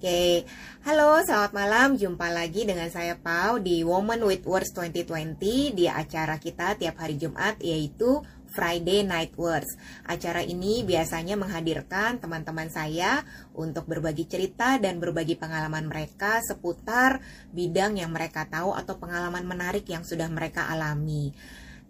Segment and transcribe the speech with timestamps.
[0.00, 0.48] Oke,
[0.88, 6.40] halo selamat malam, jumpa lagi dengan saya Pau di Woman with Words 2020 di acara
[6.40, 9.76] kita tiap hari Jumat yaitu Friday Night Words.
[10.08, 13.20] Acara ini biasanya menghadirkan teman-teman saya
[13.52, 17.20] untuk berbagi cerita dan berbagi pengalaman mereka seputar
[17.52, 21.36] bidang yang mereka tahu atau pengalaman menarik yang sudah mereka alami.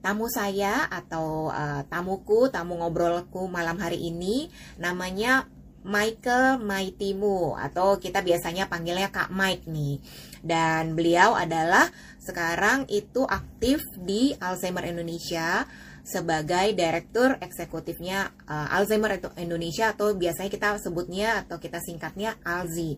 [0.03, 4.51] Tamu saya atau uh, tamuku, tamu ngobrolku malam hari ini
[4.83, 5.47] namanya
[5.85, 10.01] Michael Maitimu atau kita biasanya panggilnya Kak Mike nih.
[10.41, 11.89] Dan beliau adalah
[12.21, 15.65] sekarang itu aktif di Alzheimer Indonesia
[16.01, 22.97] sebagai direktur eksekutifnya uh, Alzheimer Indonesia atau biasanya kita sebutnya atau kita singkatnya Alzi.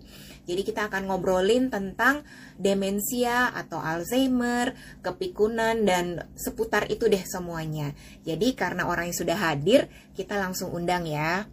[0.49, 2.25] Jadi kita akan ngobrolin tentang
[2.59, 4.75] demensia atau Alzheimer,
[5.05, 7.93] kepikunan dan seputar itu deh semuanya.
[8.25, 9.87] Jadi karena orang yang sudah hadir,
[10.17, 11.47] kita langsung undang ya.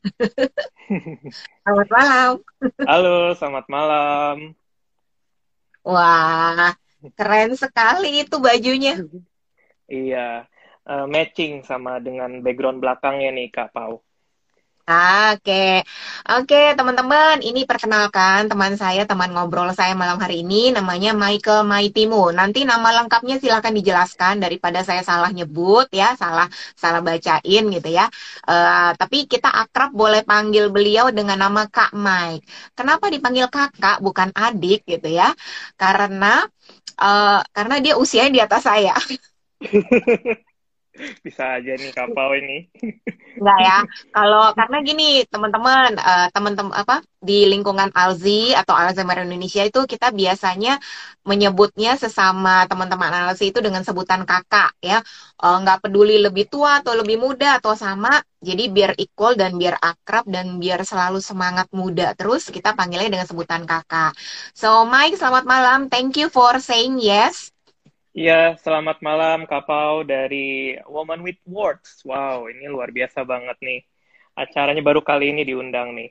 [1.64, 2.32] selamat malam.
[2.88, 4.36] Halo, selamat malam.
[5.84, 6.72] Wah,
[7.16, 9.00] keren sekali itu bajunya.
[9.88, 10.44] Iya,
[10.86, 14.04] uh, matching sama dengan background belakangnya nih Kak Pau.
[14.90, 15.86] Oke,
[16.26, 22.34] oke teman-teman, ini perkenalkan teman saya, teman ngobrol saya malam hari ini, namanya Michael Maitimu.
[22.34, 28.10] Nanti nama lengkapnya silakan dijelaskan daripada saya salah nyebut ya, salah salah bacain gitu ya.
[28.50, 32.42] Uh, tapi kita akrab boleh panggil beliau dengan nama Kak Mike.
[32.74, 35.30] Kenapa dipanggil kakak bukan adik gitu ya?
[35.78, 36.42] Karena
[36.98, 38.94] uh, karena dia usianya di atas saya.
[41.26, 42.68] bisa aja nih kapal ini.
[43.40, 43.78] Enggak ya.
[44.10, 50.10] Kalau karena gini, teman-teman, uh, teman-teman apa di lingkungan Alzi atau Alzheimer Indonesia itu kita
[50.10, 50.76] biasanya
[51.22, 54.98] menyebutnya sesama teman-teman Alzi itu dengan sebutan kakak ya.
[55.40, 60.26] Uh, peduli lebih tua atau lebih muda atau sama, jadi biar equal dan biar akrab
[60.26, 64.12] dan biar selalu semangat muda terus kita panggilnya dengan sebutan kakak.
[64.52, 65.78] So Mike, selamat malam.
[65.86, 67.54] Thank you for saying yes.
[68.10, 72.02] Iya, selamat malam Kapau dari Woman with Words.
[72.02, 73.86] Wow, ini luar biasa banget nih.
[74.34, 76.10] Acaranya baru kali ini diundang nih.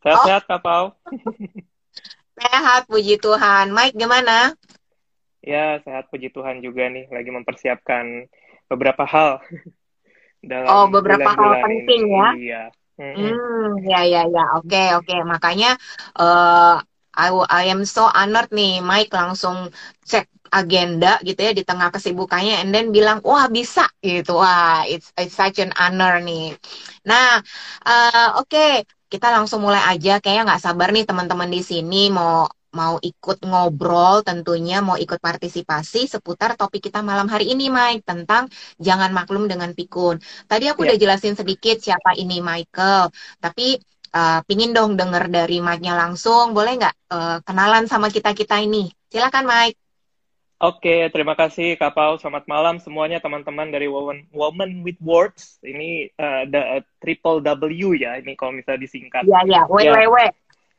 [0.00, 0.48] Sehat-sehat oh.
[0.48, 0.84] Kapau?
[2.40, 3.76] sehat, puji Tuhan.
[3.76, 4.56] Mike, gimana?
[5.44, 7.04] Ya, sehat, puji Tuhan juga nih.
[7.12, 8.24] Lagi mempersiapkan
[8.72, 9.44] beberapa hal.
[10.40, 12.16] dalam oh, beberapa hal penting ini.
[12.16, 12.28] ya?
[12.32, 12.62] Iya.
[12.94, 13.68] Mm -hmm.
[13.84, 14.44] Ya, ya, ya.
[14.56, 15.04] Oke, okay, oke.
[15.04, 15.20] Okay.
[15.20, 15.76] Makanya,
[16.16, 16.80] uh,
[17.14, 19.70] I, I am so honored nih, Mike langsung
[20.04, 25.10] cek agenda gitu ya di tengah kesibukannya and then bilang wah bisa gitu wah it's,
[25.18, 26.54] it's such an honor nih
[27.02, 27.42] nah
[27.82, 28.86] uh, oke okay.
[29.10, 34.26] kita langsung mulai aja kayaknya nggak sabar nih teman-teman di sini mau mau ikut ngobrol
[34.26, 38.50] tentunya mau ikut partisipasi seputar topik kita malam hari ini Mike tentang
[38.82, 40.18] jangan maklum dengan pikun.
[40.50, 40.90] Tadi aku yeah.
[40.90, 43.78] udah jelasin sedikit siapa ini Michael, tapi
[44.14, 48.88] uh, pingin dong denger dari Mike-nya langsung, boleh nggak uh, kenalan sama kita-kita ini?
[49.10, 49.78] Silakan Mike.
[50.62, 52.16] Oke, terima kasih Kak Pau.
[52.16, 55.60] Selamat malam semuanya teman-teman dari Woman, Woman with Words.
[55.60, 59.28] Ini uh, the, uh, triple W ya, ini kalau misalnya disingkat.
[59.28, 60.16] Iya, iya, www.
[60.16, 60.32] Ya.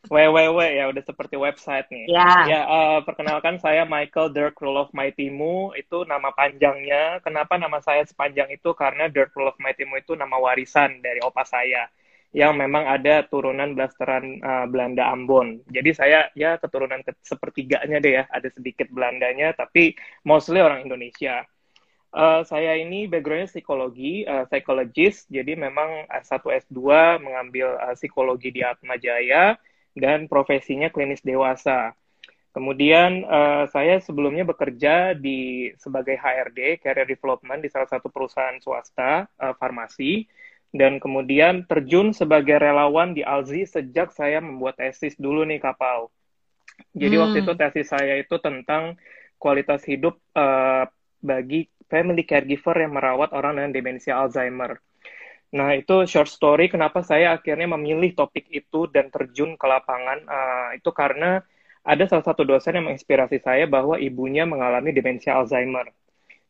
[0.05, 2.07] www ya, udah seperti website nih.
[2.07, 2.33] Ya.
[2.49, 7.21] Ya, uh, perkenalkan saya Michael Dirk Rule of Mightymu, itu nama panjangnya.
[7.21, 8.73] Kenapa nama saya sepanjang itu?
[8.73, 11.85] Karena Dirk Rule of Mightymu itu nama warisan dari opa saya
[12.35, 15.63] yang memang ada turunan blasteran uh, Belanda Ambon.
[15.71, 19.95] Jadi saya ya keturunan ke sepertiganya deh ya, ada sedikit Belandanya, tapi
[20.27, 21.47] mostly orang Indonesia.
[22.11, 26.79] Uh, saya ini backgroundnya psikologi, uh, psychologist, jadi memang S1 S2
[27.23, 29.55] mengambil uh, psikologi di Atma Jaya
[29.95, 31.95] dan profesinya klinis dewasa.
[32.51, 39.27] Kemudian uh, saya sebelumnya bekerja di sebagai HRD, Career Development di salah satu perusahaan swasta
[39.39, 40.27] uh, farmasi
[40.75, 46.11] dan kemudian terjun sebagai relawan di Alzi sejak saya membuat tesis dulu nih kapal.
[46.91, 47.23] Jadi hmm.
[47.23, 48.99] waktu itu tesis saya itu tentang
[49.39, 50.83] kualitas hidup uh,
[51.23, 54.75] bagi family caregiver yang merawat orang dengan demensia Alzheimer.
[55.55, 60.69] Nah itu short story kenapa saya akhirnya memilih topik itu dan terjun ke lapangan uh,
[60.75, 61.39] itu karena
[61.87, 65.87] ada salah satu dosen yang menginspirasi saya bahwa ibunya mengalami demensia Alzheimer.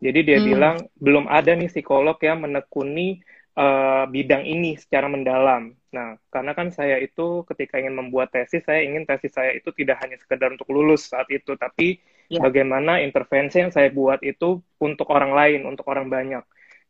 [0.02, 0.48] Jadi dia hmm.
[0.50, 3.22] bilang belum ada nih psikolog yang menekuni
[3.56, 5.74] uh, bidang ini secara mendalam.
[5.96, 10.04] Nah, karena kan saya itu ketika ingin membuat tesis, saya ingin tesis saya itu tidak
[10.04, 12.44] hanya sekedar untuk lulus saat itu, tapi ya.
[12.44, 16.44] bagaimana intervensi yang saya buat itu untuk orang lain, untuk orang banyak.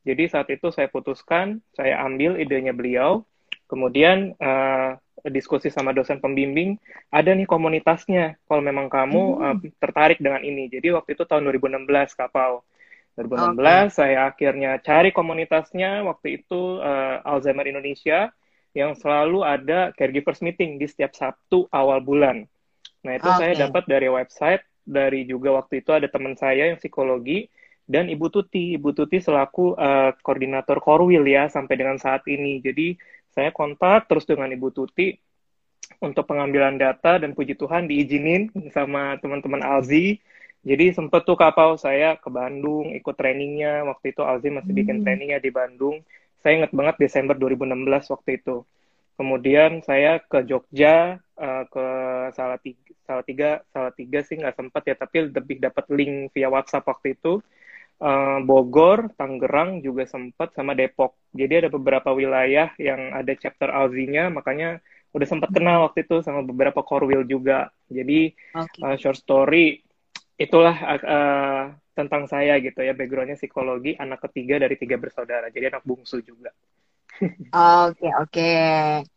[0.06, 3.25] Jadi saat itu saya putuskan, saya ambil idenya beliau,
[3.65, 4.97] kemudian uh,
[5.33, 6.77] diskusi sama dosen pembimbing,
[7.09, 8.38] ada nih komunitasnya.
[8.45, 9.41] Kalau memang kamu hmm.
[9.41, 10.69] uh, tertarik dengan ini.
[10.69, 12.62] Jadi waktu itu tahun 2016 kapal.
[13.15, 13.83] 2016 okay.
[13.91, 16.03] saya akhirnya cari komunitasnya.
[16.03, 18.35] Waktu itu uh, Alzheimer Indonesia
[18.75, 22.44] yang selalu ada caregivers meeting di setiap Sabtu awal bulan.
[23.07, 23.39] Nah itu okay.
[23.56, 27.47] saya dapat dari website, dari juga waktu itu ada teman saya yang psikologi
[27.88, 28.75] dan Ibu Tuti.
[28.75, 32.59] Ibu Tuti selaku uh, koordinator Korwil ya sampai dengan saat ini.
[32.59, 33.00] Jadi
[33.31, 35.15] saya kontak terus dengan Ibu Tuti
[36.01, 40.19] untuk pengambilan data dan puji Tuhan diizinin sama teman-teman Alzi.
[40.65, 43.85] Jadi sempat tuh kapal saya ke Bandung ikut trainingnya.
[43.85, 45.03] Waktu itu Alzi masih bikin hmm.
[45.06, 46.01] trainingnya di Bandung.
[46.41, 48.65] Saya ingat banget Desember 2016 waktu itu.
[49.15, 51.88] Kemudian saya ke Jogja, uh, ke
[52.35, 57.39] Salatiga, Salatiga, Salatiga sih nggak sempat ya, tapi lebih dapat link via WhatsApp waktu itu
[58.01, 61.15] uh, Bogor, Tangerang juga sempat sama Depok.
[61.31, 64.83] Jadi ada beberapa wilayah yang ada chapter Alzi-nya, makanya
[65.15, 67.71] udah sempat kenal waktu itu sama beberapa Korwil juga.
[67.88, 68.81] Jadi okay.
[68.83, 69.85] uh, eh, short story
[70.36, 71.64] itulah uh,
[71.96, 76.52] tentang saya gitu ya, backgroundnya psikologi, anak ketiga dari tiga bersaudara, jadi anak bungsu juga.
[77.24, 78.12] Oke okay, oke.
[78.28, 79.08] Okay.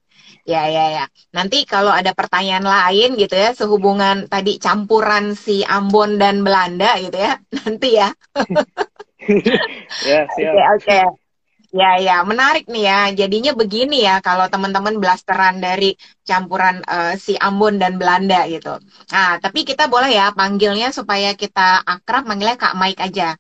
[0.46, 1.04] Ya, ya, ya.
[1.34, 7.18] Nanti kalau ada pertanyaan lain gitu ya, sehubungan tadi campuran si Ambon dan Belanda gitu
[7.18, 8.08] ya, nanti ya.
[10.08, 10.52] ya, siap.
[10.54, 11.27] Oke, oke.
[11.68, 13.00] Ya, ya, menarik nih ya.
[13.12, 15.92] Jadinya begini ya, kalau teman-teman blasteran dari
[16.24, 18.80] campuran uh, si Ambon dan Belanda gitu.
[19.12, 23.36] Nah, tapi kita boleh ya panggilnya supaya kita akrab, manggilnya Kak Mike aja.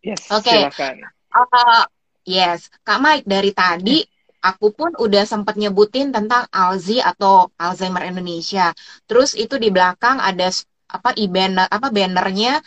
[0.00, 0.48] Yes, Oke.
[0.48, 0.60] Okay.
[0.72, 0.94] Silakan.
[1.30, 1.84] Uh,
[2.24, 4.00] yes, Kak Mike dari tadi
[4.40, 8.72] aku pun udah sempat nyebutin tentang Alzi atau Alzheimer Indonesia.
[9.04, 10.48] Terus itu di belakang ada
[10.90, 12.58] apa e-banner apa bannernya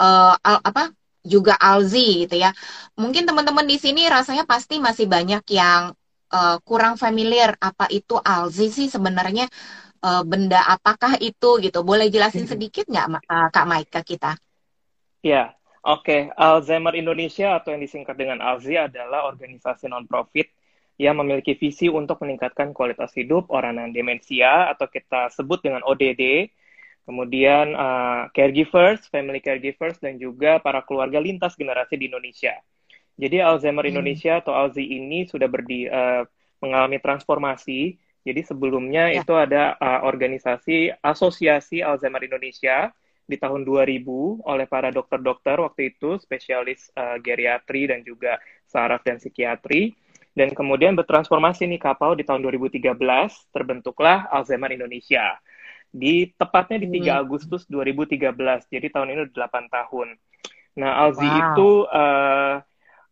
[0.00, 0.94] uh, al, apa
[1.26, 2.54] juga Alzi gitu ya.
[2.94, 5.92] Mungkin teman-teman di sini rasanya pasti masih banyak yang
[6.30, 9.50] uh, kurang familiar apa itu Alzi sih sebenarnya
[10.06, 11.82] uh, benda apakah itu gitu.
[11.82, 14.38] Boleh jelasin sedikit nggak uh, Kak ke kita?
[15.26, 16.06] Ya, oke.
[16.06, 16.20] Okay.
[16.38, 20.46] Alzheimer Indonesia atau yang disingkat dengan Alzi adalah organisasi non-profit
[20.96, 26.48] yang memiliki visi untuk meningkatkan kualitas hidup orang dengan demensia atau kita sebut dengan ODD,
[27.06, 32.58] kemudian uh, caregivers, family caregivers, dan juga para keluarga lintas generasi di Indonesia.
[33.16, 33.92] Jadi Alzheimer hmm.
[33.96, 36.26] Indonesia atau ALZI ini sudah berdi, uh,
[36.60, 37.96] mengalami transformasi.
[38.26, 39.22] Jadi sebelumnya ya.
[39.22, 42.90] itu ada uh, organisasi Asosiasi Alzheimer Indonesia
[43.26, 49.18] di tahun 2000 oleh para dokter-dokter waktu itu spesialis uh, geriatri dan juga saraf dan
[49.18, 49.94] psikiatri
[50.36, 52.92] dan kemudian bertransformasi nih kapal di tahun 2013
[53.50, 55.40] terbentuklah Alzheimer Indonesia.
[55.96, 57.22] Di tepatnya di 3 hmm.
[57.24, 58.68] Agustus 2013.
[58.68, 60.08] Jadi tahun ini udah 8 tahun.
[60.76, 61.38] Nah, Alzi wow.
[61.40, 62.54] itu uh,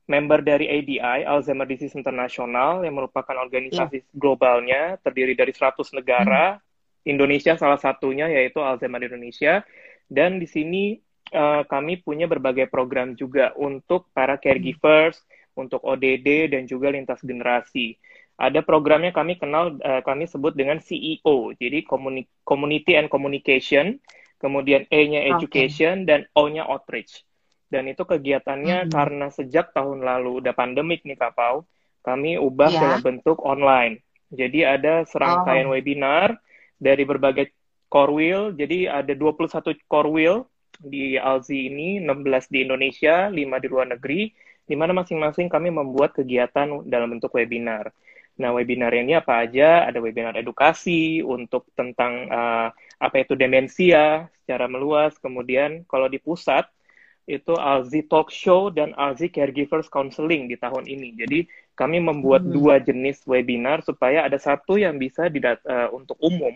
[0.04, 4.12] member dari ADI, Alzheimer Disease International, yang merupakan organisasi yeah.
[4.12, 7.08] globalnya, terdiri dari 100 negara, hmm.
[7.08, 9.64] Indonesia salah satunya, yaitu Alzheimer Indonesia.
[10.04, 11.00] Dan di sini
[11.32, 17.22] uh, kami punya berbagai program juga untuk para caregivers, hmm untuk ODD dan juga lintas
[17.22, 17.96] generasi.
[18.34, 21.86] Ada programnya kami kenal, uh, kami sebut dengan CEO, jadi
[22.42, 24.02] Community and Communication,
[24.42, 26.08] kemudian E-nya Education, okay.
[26.10, 27.22] dan O-nya Outreach.
[27.70, 28.94] Dan itu kegiatannya mm -hmm.
[28.94, 31.62] karena sejak tahun lalu udah pandemik nih Kapau,
[32.02, 32.80] kami ubah yeah.
[32.82, 34.02] dalam bentuk online.
[34.34, 35.78] Jadi ada serangkaian oh.
[35.78, 36.34] webinar
[36.74, 37.54] dari berbagai
[37.86, 40.42] core jadi ada 21 core
[40.82, 44.34] di Alzi ini, 16 di Indonesia, 5 di luar negeri,
[44.66, 47.94] di mana masing-masing kami membuat kegiatan dalam bentuk webinar.
[48.34, 49.86] Nah, webinar ini apa aja?
[49.86, 55.14] Ada webinar edukasi untuk tentang uh, apa itu demensia secara meluas.
[55.22, 56.66] Kemudian kalau di pusat
[57.24, 61.16] itu Alzi Talk Show dan Alzi Caregivers Counseling di tahun ini.
[61.16, 61.38] Jadi
[61.78, 62.52] kami membuat hmm.
[62.52, 66.52] dua jenis webinar supaya ada satu yang bisa didat uh, untuk umum,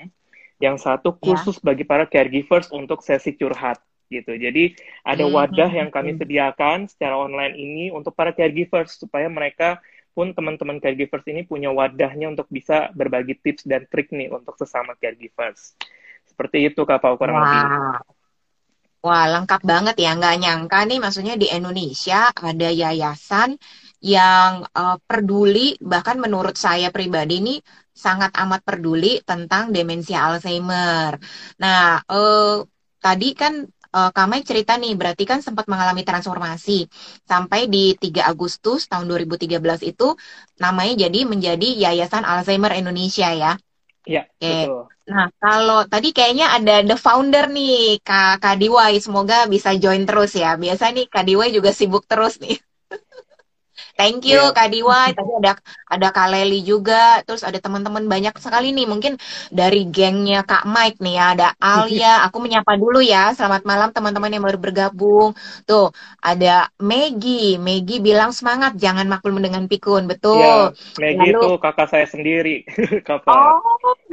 [0.60, 1.18] yang satu ya.
[1.24, 1.72] khusus ya.
[1.72, 3.80] bagi para caregivers untuk sesi curhat
[4.12, 4.36] gitu.
[4.36, 6.20] Jadi ada hmm, wadah hmm, yang kami hmm.
[6.24, 9.80] sediakan secara online ini untuk para caregivers supaya mereka
[10.18, 14.98] pun teman-teman caregivers ini punya wadahnya untuk bisa berbagi tips dan trik nih untuk sesama
[14.98, 15.78] caregivers.
[16.26, 17.62] Seperti itu Kak Pau kurang lebih.
[18.98, 20.18] Wah, lengkap banget ya.
[20.18, 23.54] Nggak nyangka nih maksudnya di Indonesia ada yayasan
[24.02, 27.58] yang uh, peduli, bahkan menurut saya pribadi nih
[27.94, 31.14] sangat amat peduli tentang demensia Alzheimer.
[31.62, 32.66] Nah, uh,
[32.98, 36.88] tadi kan uh, Kamai cerita nih, berarti kan sempat mengalami transformasi.
[37.24, 40.16] Sampai di 3 Agustus tahun 2013 itu
[40.60, 43.52] namanya jadi menjadi Yayasan Alzheimer Indonesia ya.
[44.08, 44.78] Iya, betul.
[45.08, 49.00] Nah, kalau tadi kayaknya ada the founder nih, Kak, Kak Diwai.
[49.00, 50.56] Semoga bisa join terus ya.
[50.60, 52.60] Biasa nih Kak Diwai juga sibuk terus nih.
[53.98, 54.54] Thank you yeah.
[54.54, 55.10] Kak Diwa.
[55.18, 55.58] Tadi ada
[55.90, 58.86] ada Kak Leli juga, terus ada teman-teman banyak sekali nih.
[58.86, 59.18] Mungkin
[59.50, 62.12] dari gengnya Kak Mike nih ya, ada Alia.
[62.30, 63.34] Aku menyapa dulu ya.
[63.34, 65.34] Selamat malam teman-teman yang baru bergabung.
[65.66, 65.90] Tuh,
[66.22, 67.58] ada Maggie.
[67.58, 70.06] Maggie bilang semangat, jangan maklum dengan pikun.
[70.06, 70.38] Betul.
[70.38, 70.70] Ya,
[71.02, 72.62] Maggie Lalu, itu kakak saya sendiri.
[73.26, 73.58] oh,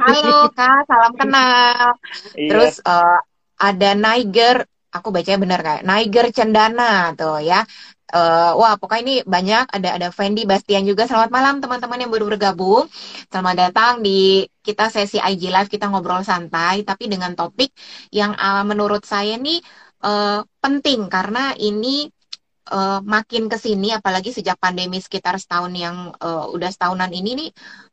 [0.02, 1.94] halo Kak, salam kenal.
[2.34, 2.50] Iya.
[2.50, 3.22] Terus uh,
[3.62, 4.66] ada Niger
[4.96, 7.68] aku bacanya benar kayak Niger Cendana tuh ya
[8.14, 9.66] uh, wah pokoknya ini banyak.
[9.72, 11.10] Ada ada Fendi Bastian juga.
[11.10, 12.86] Selamat malam teman-teman yang baru bergabung.
[13.32, 17.74] Selamat datang di kita sesi IG live kita ngobrol santai tapi dengan topik
[18.14, 19.62] yang uh, menurut saya nih
[20.06, 21.10] uh, penting.
[21.10, 22.10] Karena ini
[22.72, 27.50] uh, makin ke sini apalagi sejak pandemi sekitar setahun yang uh, udah setahunan ini nih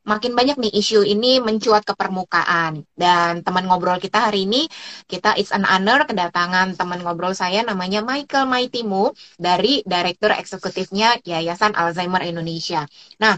[0.09, 4.67] makin banyak nih isu ini mencuat ke permukaan dan teman ngobrol kita hari ini
[5.07, 11.77] kita it's an honor kedatangan teman ngobrol saya namanya Michael Maitimu dari direktur eksekutifnya Yayasan
[11.77, 12.89] Alzheimer Indonesia.
[13.23, 13.37] Nah,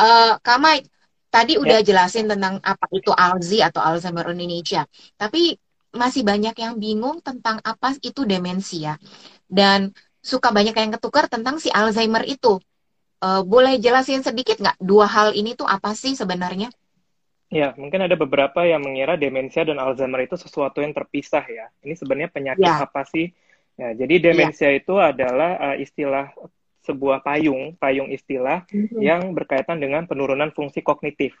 [0.00, 0.86] uh, Kak Mike
[1.34, 1.86] tadi udah ya.
[1.86, 4.86] jelasin tentang apa itu Alzi atau Alzheimer Indonesia.
[5.18, 5.56] Tapi
[5.94, 8.98] masih banyak yang bingung tentang apa itu demensia.
[9.46, 12.56] Dan suka banyak yang ketukar tentang si Alzheimer itu.
[13.20, 16.72] Uh, boleh jelasin sedikit nggak dua hal ini tuh apa sih sebenarnya?
[17.52, 21.68] Ya, mungkin ada beberapa yang mengira demensia dan Alzheimer itu sesuatu yang terpisah ya.
[21.84, 22.82] Ini sebenarnya penyakit ya.
[22.88, 23.30] apa sih?
[23.76, 24.80] Ya, jadi demensia ya.
[24.80, 26.32] itu adalah uh, istilah
[26.84, 29.00] sebuah payung, payung istilah mm-hmm.
[29.00, 31.36] yang berkaitan dengan penurunan fungsi kognitif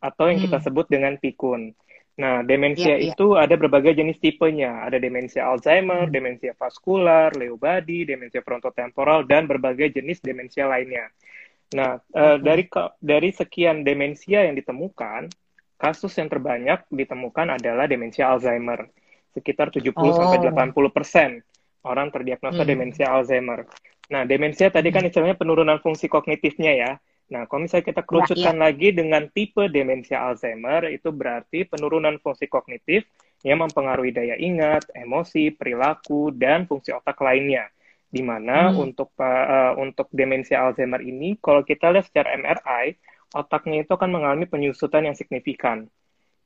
[0.00, 0.44] atau yang mm.
[0.48, 1.76] kita sebut dengan pikun.
[2.12, 3.12] Nah, demensia yeah, yeah.
[3.16, 4.84] itu ada berbagai jenis tipenya.
[4.84, 6.12] Ada demensia Alzheimer, hmm.
[6.12, 11.08] demensia vaskular, Lewy body, demensia frontotemporal, dan berbagai jenis demensia lainnya.
[11.72, 12.20] Nah, okay.
[12.20, 12.64] uh, dari
[13.00, 15.32] dari sekian demensia yang ditemukan,
[15.80, 18.92] kasus yang terbanyak ditemukan adalah demensia Alzheimer.
[19.32, 20.12] Sekitar 70 oh.
[20.12, 21.40] sampai 80 persen
[21.88, 22.68] orang terdiagnosa hmm.
[22.68, 23.64] demensia Alzheimer.
[24.12, 25.08] Nah, demensia tadi kan hmm.
[25.08, 26.92] istilahnya penurunan fungsi kognitifnya ya.
[27.32, 28.64] Nah, kalau misalnya kita kerucutkan ya, ya.
[28.68, 33.08] lagi dengan tipe demensia Alzheimer, itu berarti penurunan fungsi kognitif
[33.40, 37.72] yang mempengaruhi daya ingat, emosi, perilaku, dan fungsi otak lainnya.
[38.12, 38.76] Di mana hmm.
[38.76, 43.00] untuk uh, untuk demensia Alzheimer ini, kalau kita lihat secara MRI,
[43.32, 45.88] otaknya itu akan mengalami penyusutan yang signifikan.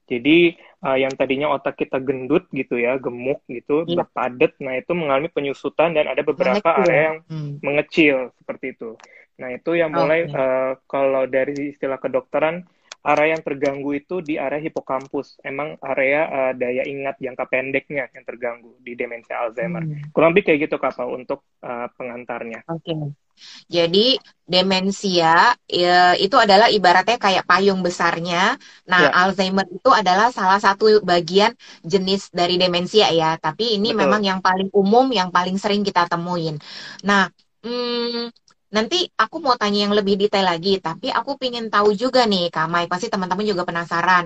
[0.07, 0.55] Jadi
[0.87, 4.07] uh, yang tadinya otak kita gendut gitu ya, gemuk gitu, ya.
[4.07, 6.87] berpadat, nah itu mengalami penyusutan dan ada beberapa mengecil.
[6.87, 7.53] area yang hmm.
[7.59, 8.95] mengecil seperti itu.
[9.37, 10.37] Nah, itu yang mulai okay.
[10.37, 12.65] uh, eh, kalau dari istilah kedokteran
[13.07, 15.39] area yang terganggu itu di area hipokampus.
[15.47, 19.87] Emang area uh, daya ingat jangka pendeknya yang terganggu di demensia Alzheimer.
[19.87, 20.11] Hmm.
[20.11, 22.67] Kurang lebih kayak gitu Kak untuk uh, pengantarnya.
[22.67, 22.83] Oke.
[22.83, 23.01] Okay.
[23.69, 24.17] Jadi
[24.49, 28.57] demensia ya, itu adalah ibaratnya kayak payung besarnya.
[28.89, 29.11] Nah, ya.
[29.13, 31.53] Alzheimer itu adalah salah satu bagian
[31.85, 33.37] jenis dari demensia ya.
[33.37, 34.01] Tapi ini Betul.
[34.03, 36.57] memang yang paling umum, yang paling sering kita temuin.
[37.05, 37.29] Nah,
[37.61, 38.33] hmm,
[38.77, 42.67] Nanti aku mau tanya yang lebih detail lagi, tapi aku ingin tahu juga nih, Kak
[42.73, 44.25] Mai, pasti teman-teman juga penasaran.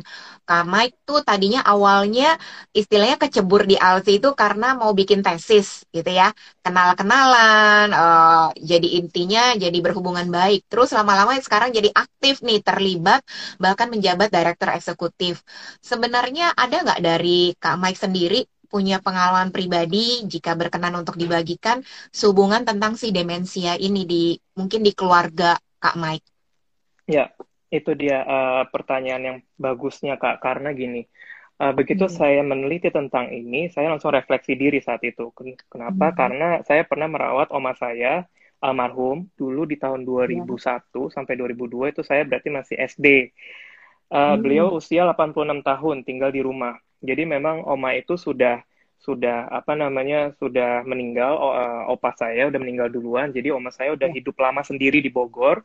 [0.48, 2.34] Kak Mai tuh tadinya awalnya
[2.74, 6.34] istilahnya kecebur di ALSI itu karena mau bikin tesis gitu ya,
[6.66, 10.66] kenal-kenalan, uh, jadi intinya jadi berhubungan baik.
[10.70, 13.22] Terus lama-lama sekarang jadi aktif nih, terlibat,
[13.62, 15.46] bahkan menjabat direktur eksekutif.
[15.78, 21.82] Sebenarnya ada nggak dari Kak Mike sendiri punya pengalaman pribadi jika berkenan untuk dibagikan
[22.14, 26.28] sehubungan tentang si demensia ini di mungkin di keluarga Kak Mike.
[27.10, 27.34] Ya,
[27.74, 31.10] itu dia uh, pertanyaan yang bagusnya Kak karena gini.
[31.60, 32.14] Uh, begitu hmm.
[32.14, 35.28] saya meneliti tentang ini, saya langsung refleksi diri saat itu.
[35.68, 36.14] Kenapa?
[36.14, 36.16] Hmm.
[36.16, 38.24] Karena saya pernah merawat oma saya
[38.60, 40.76] almarhum dulu di tahun 2001 ya.
[41.12, 43.06] sampai 2002 itu saya berarti masih SD.
[43.06, 44.36] Uh, eh, hmm.
[44.40, 46.76] Beliau usia 86 tahun, tinggal di rumah.
[47.00, 48.60] Jadi memang oma itu sudah
[49.00, 54.12] sudah apa namanya sudah meninggal uh, opa saya udah meninggal duluan jadi oma saya udah
[54.12, 54.20] ya.
[54.20, 55.64] hidup lama sendiri di Bogor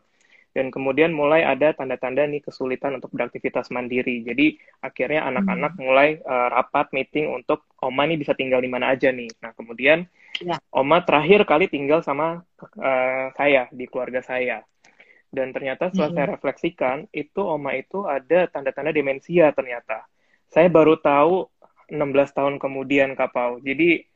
[0.56, 5.84] dan kemudian mulai ada tanda-tanda nih kesulitan untuk beraktivitas mandiri jadi akhirnya anak-anak hmm.
[5.84, 10.08] mulai uh, rapat meeting untuk oma nih bisa tinggal di mana aja nih nah kemudian
[10.40, 10.56] ya.
[10.72, 12.40] oma terakhir kali tinggal sama
[12.80, 14.64] uh, saya di keluarga saya
[15.28, 16.16] dan ternyata setelah hmm.
[16.16, 20.08] saya refleksikan itu oma itu ada tanda-tanda demensia ternyata
[20.56, 21.52] saya baru tahu
[21.92, 23.60] 16 tahun kemudian Kapau.
[23.60, 24.08] Jadi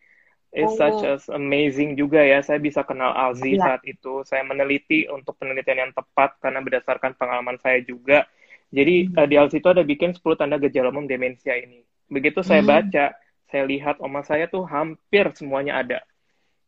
[0.55, 0.79] it's oh.
[0.79, 2.39] such as amazing juga ya.
[2.39, 3.75] Saya bisa kenal Alzi ya.
[3.75, 4.23] saat itu.
[4.23, 8.23] Saya meneliti untuk penelitian yang tepat karena berdasarkan pengalaman saya juga.
[8.71, 9.19] Jadi hmm.
[9.19, 11.83] uh, di Alzi itu ada bikin 10 tanda gejala umum demensia ini.
[12.07, 12.71] Begitu saya hmm.
[12.71, 13.05] baca,
[13.51, 15.99] saya lihat oma saya tuh hampir semuanya ada.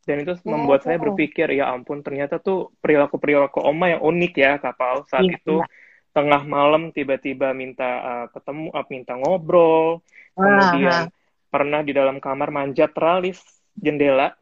[0.04, 0.52] Dan itu oh.
[0.52, 5.40] membuat saya berpikir, ya ampun ternyata tuh perilaku-perilaku oma yang unik ya kapal saat ya,
[5.40, 5.64] itu.
[5.64, 5.80] Ya
[6.12, 10.04] tengah malam tiba-tiba minta uh, ketemu, uh, minta ngobrol,
[10.36, 11.08] kemudian
[11.48, 13.40] pernah di dalam kamar manjat teralis
[13.76, 14.36] jendela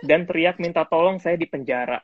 [0.00, 2.00] dan teriak minta tolong saya di penjara.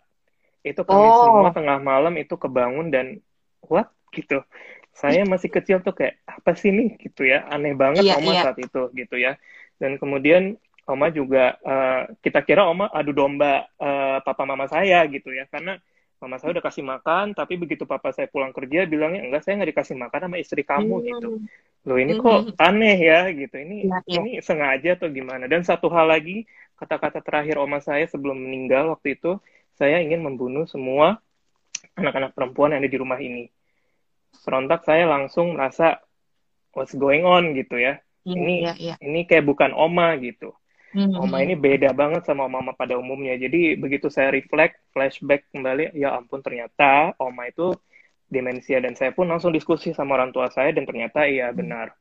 [0.60, 1.24] Itu kami oh.
[1.24, 3.20] semua tengah malam itu kebangun dan
[3.64, 4.44] what gitu.
[4.92, 8.44] Saya masih kecil tuh kayak apa sih nih gitu ya, aneh banget yeah, Oma yeah.
[8.44, 9.38] saat itu gitu ya.
[9.78, 15.30] Dan kemudian Oma juga uh, kita kira Oma adu domba uh, papa mama saya gitu
[15.30, 15.78] ya, karena
[16.18, 19.70] mama saya udah kasih makan tapi begitu papa saya pulang kerja bilangnya enggak saya nggak
[19.70, 21.06] dikasih makan sama istri kamu hmm.
[21.06, 21.30] gitu.
[21.86, 23.54] Loh ini kok aneh ya gitu.
[23.54, 24.18] Ini ya, ya.
[24.18, 25.46] ini sengaja atau gimana?
[25.46, 26.44] Dan satu hal lagi
[26.74, 29.38] kata-kata terakhir oma saya sebelum meninggal waktu itu
[29.78, 31.22] saya ingin membunuh semua
[31.94, 33.46] anak-anak perempuan yang ada di rumah ini.
[34.34, 36.02] Serontak saya langsung merasa
[36.74, 37.54] what's going on?
[37.54, 38.94] gitu ya, ya ini ya, ya.
[39.00, 40.54] ini kayak bukan oma gitu
[40.94, 43.36] hmm Oma ini beda banget sama Oma pada umumnya.
[43.36, 47.76] Jadi begitu saya reflect, flashback kembali, ya ampun ternyata Oma itu
[48.28, 51.92] demensia dan saya pun langsung diskusi sama orang tua saya dan ternyata iya benar.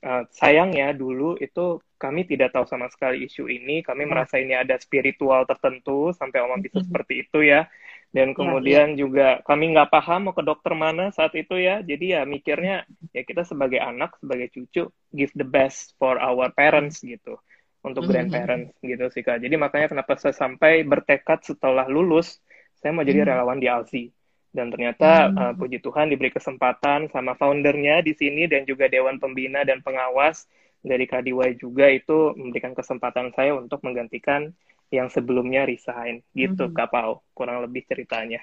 [0.00, 3.84] Uh, sayangnya dulu itu kami tidak tahu sama sekali isu ini.
[3.84, 4.10] Kami hmm.
[4.10, 6.88] merasa ini ada spiritual tertentu sampai Oma bisa hmm.
[6.88, 7.68] seperti itu ya.
[8.10, 8.98] Dan iya, kemudian ya, ya.
[8.98, 11.84] juga kami nggak paham mau ke dokter mana saat itu ya.
[11.84, 17.04] Jadi ya mikirnya ya kita sebagai anak, sebagai cucu, give the best for our parents
[17.04, 17.36] gitu
[17.80, 18.12] untuk mm-hmm.
[18.12, 19.40] grandparents gitu sih kak.
[19.40, 22.40] Jadi makanya kenapa saya sampai bertekad setelah lulus
[22.76, 23.30] saya mau jadi mm-hmm.
[23.32, 24.04] relawan di Alsi.
[24.50, 25.38] Dan ternyata mm-hmm.
[25.38, 30.50] uh, puji Tuhan diberi kesempatan sama foundernya di sini dan juga dewan pembina dan pengawas
[30.80, 34.50] dari KDY juga itu memberikan kesempatan saya untuk menggantikan
[34.90, 36.76] yang sebelumnya resign gitu mm-hmm.
[36.76, 38.42] Kak Pau kurang lebih ceritanya.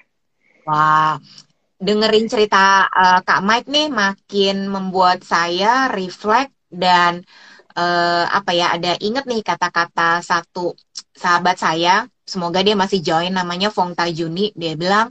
[0.64, 1.20] Wah,
[1.76, 7.22] dengerin cerita uh, Kak Mike nih makin membuat saya reflect dan
[7.78, 10.74] uh, apa ya ada inget nih kata-kata satu
[11.14, 15.08] sahabat saya semoga dia masih join namanya Fong Tajuni dia bilang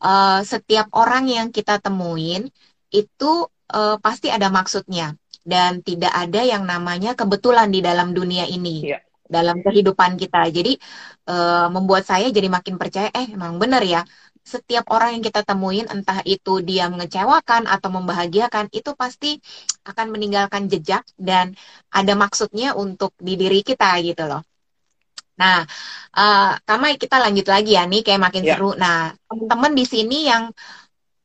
[0.00, 2.48] uh, setiap orang yang kita temuin
[2.88, 3.30] itu
[3.72, 5.12] uh, pasti ada maksudnya
[5.44, 9.00] dan tidak ada yang namanya kebetulan di dalam dunia ini yeah.
[9.28, 10.76] dalam kehidupan kita jadi
[11.28, 14.02] uh, membuat saya jadi makin percaya eh emang bener ya
[14.48, 19.36] setiap orang yang kita temuin entah itu dia mengecewakan atau membahagiakan itu pasti
[19.84, 21.52] akan meninggalkan jejak dan
[21.92, 24.40] ada maksudnya untuk di diri kita gitu loh.
[25.38, 25.62] Nah,
[26.18, 28.56] uh, Kamai kita lanjut lagi ya nih kayak makin yeah.
[28.56, 28.74] seru.
[28.74, 30.50] Nah, teman-teman di sini yang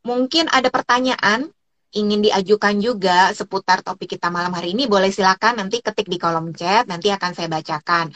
[0.03, 1.49] mungkin ada pertanyaan
[1.93, 6.49] ingin diajukan juga seputar topik kita malam hari ini boleh silakan nanti ketik di kolom
[6.53, 8.09] chat nanti akan saya bacakan.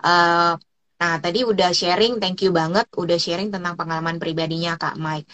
[0.00, 0.54] Uh,
[1.02, 5.26] Nah, tadi udah sharing, thank you banget, udah sharing tentang pengalaman pribadinya Kak Mike.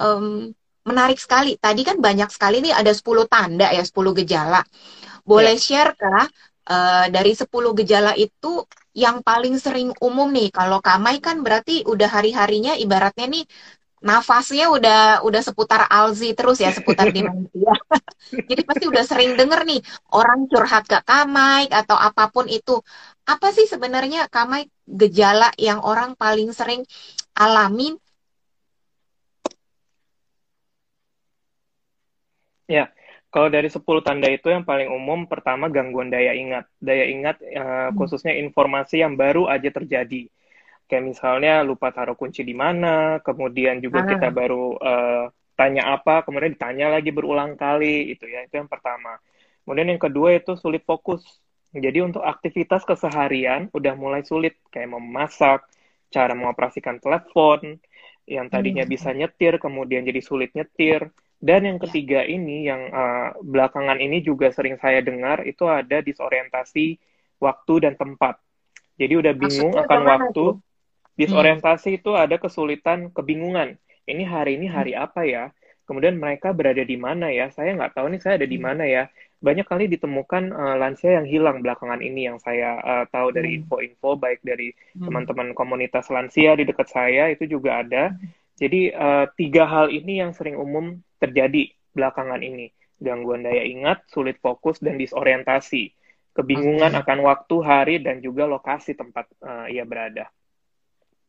[0.00, 0.48] Um,
[0.88, 1.60] menarik sekali.
[1.60, 4.64] Tadi kan banyak sekali nih ada 10 tanda ya, 10 gejala.
[5.28, 5.60] Boleh yeah.
[5.60, 6.24] share kah
[6.72, 8.64] uh, dari 10 gejala itu
[8.96, 10.48] yang paling sering umum nih?
[10.48, 13.44] Kalau Kak Mike kan berarti udah hari-harinya ibaratnya nih
[14.02, 17.72] nafasnya udah udah seputar Alzi terus ya seputar demensia.
[18.48, 22.82] Jadi pasti udah sering denger nih orang curhat ke Kamai atau apa pun itu.
[23.22, 26.82] Apa sih sebenarnya Kamai gejala yang orang paling sering
[27.38, 27.94] alamin?
[32.70, 32.88] Ya,
[33.28, 36.66] kalau dari 10 tanda itu yang paling umum pertama gangguan daya ingat.
[36.80, 40.30] Daya ingat uh, khususnya informasi yang baru aja terjadi
[40.92, 44.08] kayak misalnya lupa taruh kunci di mana, kemudian juga ah.
[44.12, 45.24] kita baru uh,
[45.56, 49.16] tanya apa, kemudian ditanya lagi berulang kali, itu ya, itu yang pertama.
[49.64, 51.24] Kemudian yang kedua itu sulit fokus.
[51.72, 55.64] Jadi untuk aktivitas keseharian udah mulai sulit, kayak memasak,
[56.12, 57.80] cara mengoperasikan telepon,
[58.28, 58.92] yang tadinya hmm.
[58.92, 61.08] bisa nyetir, kemudian jadi sulit nyetir.
[61.42, 67.00] Dan yang ketiga ini, yang uh, belakangan ini juga sering saya dengar, itu ada disorientasi
[67.42, 68.38] waktu dan tempat.
[68.94, 70.30] Jadi udah bingung Maksudnya akan waktu.
[70.30, 70.46] Itu?
[71.12, 71.98] Disorientasi hmm.
[71.98, 73.80] itu ada kesulitan, kebingungan.
[74.06, 75.02] Ini hari ini hari hmm.
[75.02, 75.44] apa ya?
[75.82, 77.50] Kemudian mereka berada di mana ya?
[77.50, 79.10] Saya nggak tahu nih saya ada di mana ya.
[79.42, 83.66] Banyak kali ditemukan uh, lansia yang hilang belakangan ini yang saya uh, tahu dari hmm.
[83.66, 88.14] info-info baik dari teman-teman komunitas lansia di dekat saya itu juga ada.
[88.54, 92.70] Jadi uh, tiga hal ini yang sering umum terjadi belakangan ini.
[93.02, 95.90] Gangguan daya ingat, sulit fokus, dan disorientasi.
[96.38, 97.02] Kebingungan okay.
[97.02, 100.30] akan waktu, hari, dan juga lokasi tempat uh, ia berada.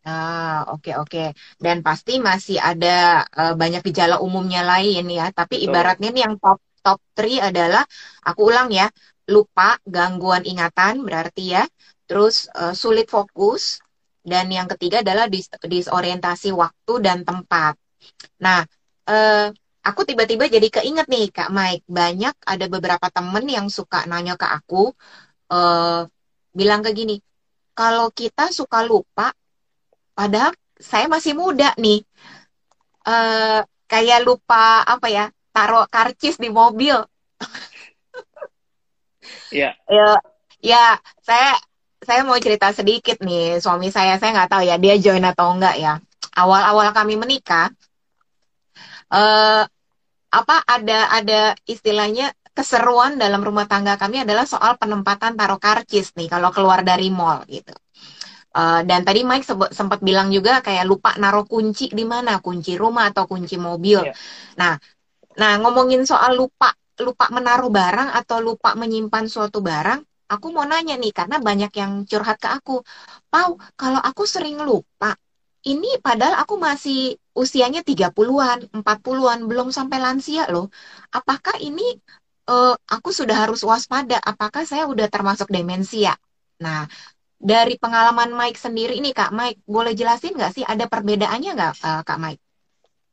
[0.06, 1.10] Ah, oke okay, oke.
[1.10, 1.28] Okay.
[1.58, 5.34] Dan pasti masih ada uh, banyak gejala umumnya lain ya.
[5.34, 7.84] Tapi ibaratnya nih yang top top 3 adalah
[8.28, 8.91] aku ulang ya,
[9.32, 11.63] lupa, gangguan ingatan berarti ya.
[12.06, 13.80] Terus uh, sulit fokus
[14.24, 17.80] dan yang ketiga adalah dis disorientasi waktu dan tempat.
[18.43, 18.67] Nah,
[19.08, 19.48] uh,
[19.88, 24.48] aku tiba-tiba jadi keinget nih Kak Mike, banyak ada beberapa temen yang suka nanya ke
[24.48, 24.91] aku
[25.50, 26.04] uh,
[26.52, 27.17] bilang ke gini,
[27.74, 29.32] kalau kita suka lupa
[30.13, 32.06] Padahal saya masih muda nih.
[33.04, 36.98] Uh, kayak lupa apa ya, taruh karcis di mobil.
[39.54, 39.72] Iya.
[39.88, 39.94] yeah.
[39.94, 40.10] ya,
[40.60, 40.86] ya,
[41.22, 41.56] saya
[42.04, 43.62] saya mau cerita sedikit nih.
[43.63, 46.02] Suami saya saya nggak tahu ya dia join atau enggak ya.
[46.34, 47.70] awal-awal kami menikah,
[49.13, 49.62] uh,
[50.34, 56.34] apa ada ada istilahnya keseruan dalam rumah tangga kami adalah soal penempatan taruh karcis nih
[56.34, 57.74] kalau keluar dari mall gitu.
[58.54, 62.78] Uh, dan tadi Mike sebut, sempat bilang juga kayak lupa naruh kunci di mana, kunci
[62.78, 64.06] rumah atau kunci mobil.
[64.06, 64.13] Yeah.
[64.62, 64.74] Nah,
[65.39, 70.93] nah ngomongin soal lupa lupa menaruh barang atau lupa menyimpan suatu barang, aku mau nanya
[70.93, 72.86] nih karena banyak yang curhat ke aku.
[73.34, 75.17] Pau, kalau aku sering lupa,
[75.65, 80.69] ini padahal aku masih usianya 30-an, 40-an, belum sampai lansia loh.
[81.10, 81.98] Apakah ini
[82.46, 84.22] uh, aku sudah harus waspada?
[84.22, 86.13] Apakah saya udah termasuk demensia?
[86.62, 86.86] Nah,
[87.41, 92.02] dari pengalaman Mike sendiri ini Kak Mike, boleh jelasin nggak sih ada perbedaannya nggak uh,
[92.06, 92.43] Kak Mike?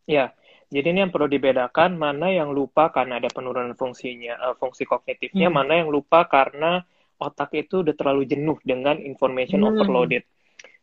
[0.05, 0.35] Ya,
[0.71, 5.51] jadi ini yang perlu dibedakan mana yang lupa karena ada penurunan fungsinya, uh, fungsi kognitifnya,
[5.51, 5.57] hmm.
[5.59, 6.87] mana yang lupa karena
[7.19, 9.69] otak itu udah terlalu jenuh dengan information hmm.
[9.75, 10.23] overloaded.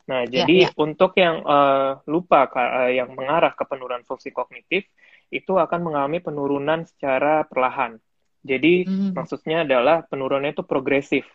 [0.08, 0.76] Nah, ya, jadi ya.
[0.76, 4.88] untuk yang uh, lupa uh, yang mengarah ke penurunan fungsi kognitif
[5.32, 7.96] itu akan mengalami penurunan secara perlahan.
[8.44, 9.16] Jadi hmm.
[9.16, 11.28] maksudnya adalah penurunannya itu progresif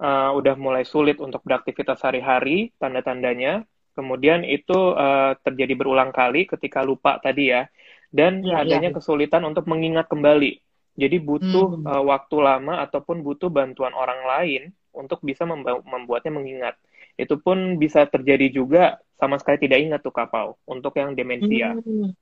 [0.00, 3.64] uh, udah mulai sulit untuk beraktivitas sehari-hari, tanda-tandanya.
[3.96, 7.64] Kemudian itu uh, terjadi berulang kali ketika lupa tadi ya,
[8.12, 8.96] dan ya, adanya ya.
[9.00, 10.60] kesulitan untuk mengingat kembali.
[10.96, 11.88] Jadi butuh hmm.
[11.88, 16.74] uh, waktu lama ataupun butuh bantuan orang lain untuk bisa membuatnya mengingat.
[17.16, 21.72] Itu pun bisa terjadi juga sama sekali tidak ingat tuh kapal untuk yang demensia.
[21.76, 22.12] Hmm.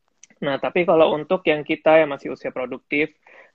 [0.42, 3.14] Nah, tapi kalau untuk yang kita yang masih usia produktif,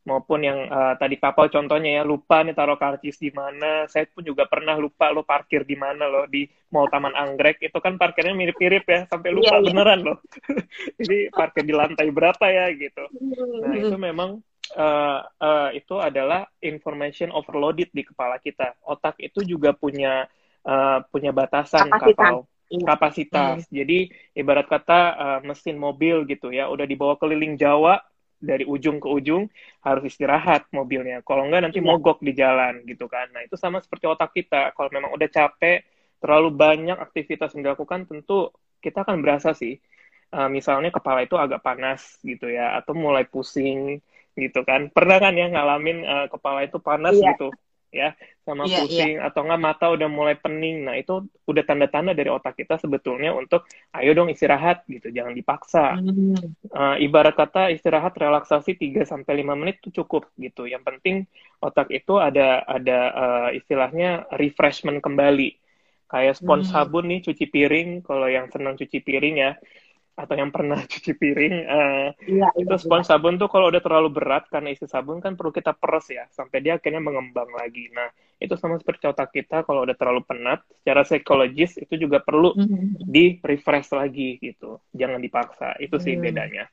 [0.10, 3.86] maupun yang uh, tadi Papa contohnya ya lupa nih taruh karcis di mana.
[3.86, 7.62] Saya pun juga pernah lupa lo parkir di mana lo di Mall Taman Anggrek.
[7.62, 10.18] Itu kan parkirnya mirip-mirip ya sampai lupa yeah, beneran loh.
[10.98, 13.06] Jadi parkir di lantai berapa ya gitu.
[13.62, 14.42] Nah itu memang
[14.74, 18.74] uh, uh, itu adalah information overloaded di kepala kita.
[18.82, 20.26] Otak itu juga punya
[20.66, 22.86] uh, punya batasan kapal iya.
[22.86, 23.66] kapasitas.
[23.66, 23.74] Hmm.
[23.74, 28.02] Jadi ibarat kata uh, mesin mobil gitu ya, udah dibawa keliling Jawa,
[28.40, 29.52] dari ujung ke ujung
[29.84, 31.20] harus istirahat mobilnya.
[31.22, 31.88] Kalau enggak nanti iya.
[31.88, 33.28] mogok di jalan gitu kan.
[33.36, 34.72] Nah, itu sama seperti otak kita.
[34.74, 35.84] Kalau memang udah capek,
[36.24, 38.50] terlalu banyak aktivitas yang dilakukan, tentu
[38.80, 39.78] kita akan berasa sih.
[40.30, 44.00] Uh, misalnya kepala itu agak panas gitu ya, atau mulai pusing
[44.34, 44.88] gitu kan.
[44.90, 47.36] Pernah kan ya ngalamin uh, kepala itu panas iya.
[47.36, 47.52] gitu
[47.90, 48.14] ya
[48.50, 49.30] sama yeah, pusing yeah.
[49.30, 50.90] atau enggak mata udah mulai pening.
[50.90, 56.02] Nah, itu udah tanda-tanda dari otak kita sebetulnya untuk ayo dong istirahat gitu, jangan dipaksa.
[56.02, 56.58] Mm.
[56.74, 60.66] Uh, ibarat kata istirahat relaksasi 3 sampai 5 menit itu cukup gitu.
[60.66, 61.16] Yang penting
[61.62, 65.54] otak itu ada ada uh, istilahnya refreshment kembali.
[66.10, 66.74] Kayak spons mm.
[66.74, 69.54] sabun nih cuci piring, kalau yang senang cuci piring ya,
[70.20, 74.12] atau yang pernah cuci piring uh, ya, itu iya, spons sabun tuh kalau udah terlalu
[74.12, 78.12] berat karena isi sabun kan perlu kita peres ya sampai dia akhirnya mengembang lagi nah
[78.40, 83.04] itu sama seperti otak kita kalau udah terlalu penat secara psikologis itu juga perlu mm-hmm.
[83.04, 86.24] di refresh lagi gitu jangan dipaksa itu sih mm.
[86.24, 86.66] bedanya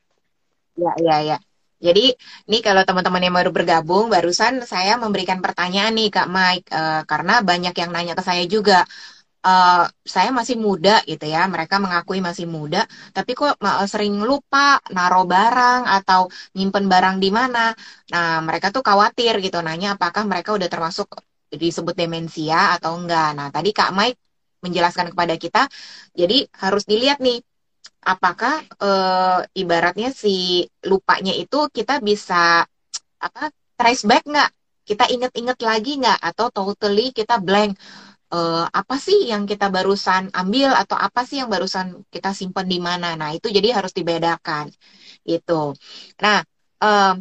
[0.78, 1.38] ya ya ya
[1.76, 2.14] jadi
[2.48, 7.42] nih kalau teman-teman yang baru bergabung barusan saya memberikan pertanyaan nih Kak Mike uh, karena
[7.44, 8.86] banyak yang nanya ke saya juga
[9.46, 12.82] uh, saya masih muda gitu ya, mereka mengakui masih muda,
[13.14, 16.26] tapi kok uh, sering lupa naruh barang atau
[16.58, 17.70] nyimpen barang di mana.
[18.10, 21.06] Nah, mereka tuh khawatir gitu, nanya apakah mereka udah termasuk
[21.52, 23.34] disebut demensia atau enggak.
[23.38, 24.18] Nah, tadi Kak Mike
[24.64, 25.62] menjelaskan kepada kita,
[26.16, 27.38] jadi harus dilihat nih,
[28.02, 28.90] apakah e,
[29.62, 32.66] ibaratnya si lupanya itu kita bisa
[33.20, 33.42] apa
[33.78, 34.50] trace back nggak?
[34.86, 36.18] Kita inget-inget lagi nggak?
[36.22, 37.78] Atau totally kita blank?
[38.32, 42.78] uh, apa sih yang kita barusan ambil atau apa sih yang barusan kita simpan di
[42.82, 43.14] mana.
[43.14, 44.70] Nah, itu jadi harus dibedakan.
[45.26, 45.74] Itu.
[46.22, 46.38] Nah,
[46.82, 47.14] uh,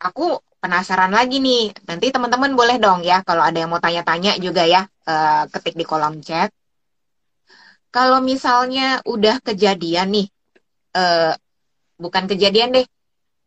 [0.00, 0.26] aku
[0.58, 1.72] penasaran lagi nih.
[1.86, 5.84] Nanti teman-teman boleh dong ya kalau ada yang mau tanya-tanya juga ya, uh, ketik di
[5.86, 6.50] kolom chat.
[7.88, 10.26] Kalau misalnya udah kejadian nih,
[10.98, 11.32] uh,
[11.96, 12.86] bukan kejadian deh.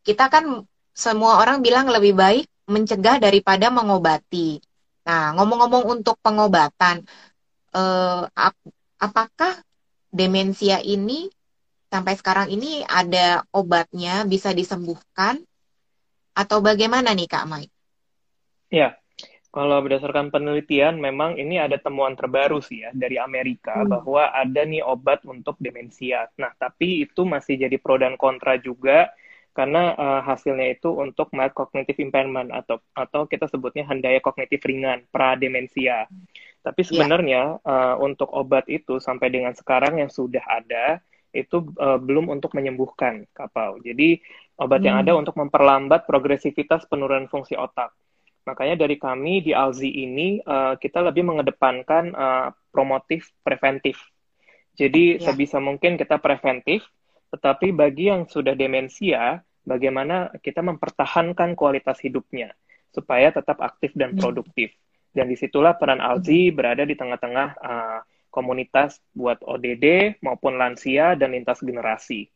[0.02, 4.60] Kita kan semua orang bilang lebih baik mencegah daripada mengobati.
[5.06, 7.02] Nah, ngomong-ngomong untuk pengobatan,
[7.74, 8.56] eh, ap
[9.02, 9.54] apakah
[10.13, 11.32] demensia ini
[11.91, 15.41] sampai sekarang ini ada obatnya bisa disembuhkan
[16.35, 17.65] atau bagaimana nih Kak Mai?
[18.71, 18.95] Ya,
[19.51, 23.91] kalau berdasarkan penelitian memang ini ada temuan terbaru sih ya dari Amerika hmm.
[23.91, 26.31] bahwa ada nih obat untuk demensia.
[26.39, 29.11] Nah, tapi itu masih jadi pro dan kontra juga
[29.51, 35.03] karena uh, hasilnya itu untuk mild cognitive impairment atau atau kita sebutnya handaya kognitif ringan
[35.11, 36.07] prademensia.
[36.63, 36.87] Tapi iya.
[36.87, 37.67] sebenarnya yeah.
[37.67, 41.03] uh, untuk obat itu sampai dengan sekarang yang sudah ada
[41.35, 43.83] itu uh, belum untuk menyembuhkan kapal.
[43.83, 44.23] Jadi
[44.62, 44.88] obat hmm.
[44.88, 47.91] yang ada untuk memperlambat progresivitas penurunan fungsi otak.
[48.45, 54.02] Makanya dari kami di Alzi ini uh, kita lebih mengedepankan uh, promotif preventif
[54.71, 55.30] Jadi ya.
[55.30, 56.88] sebisa mungkin kita preventif,
[57.30, 62.56] tetapi bagi yang sudah demensia, bagaimana kita mempertahankan kualitas hidupnya
[62.89, 64.19] supaya tetap aktif dan hmm.
[64.24, 64.71] produktif.
[65.12, 66.56] Dan di situlah peran Alzi hmm.
[66.56, 68.00] berada di tengah-tengah uh,
[68.32, 72.32] komunitas buat ODD maupun lansia dan lintas generasi.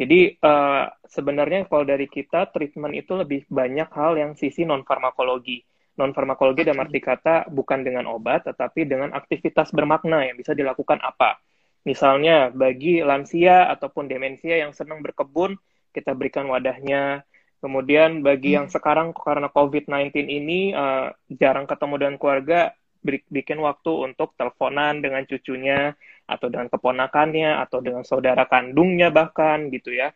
[0.00, 5.60] Jadi uh, sebenarnya kalau dari kita treatment itu lebih banyak hal yang sisi non farmakologi.
[6.00, 11.04] Non farmakologi dalam arti kata bukan dengan obat, tetapi dengan aktivitas bermakna yang bisa dilakukan
[11.04, 11.36] apa.
[11.84, 15.60] Misalnya bagi lansia ataupun demensia yang senang berkebun,
[15.92, 17.28] kita berikan wadahnya.
[17.60, 18.74] Kemudian bagi yang hmm.
[18.80, 22.72] sekarang karena COVID-19 ini uh, jarang ketemu dengan keluarga,
[23.04, 25.92] bikin waktu untuk teleponan dengan cucunya
[26.30, 30.14] atau dengan keponakannya atau dengan saudara kandungnya bahkan gitu ya.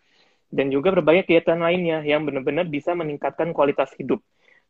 [0.54, 4.22] Dan juga berbagai kegiatan lainnya yang benar-benar bisa meningkatkan kualitas hidup.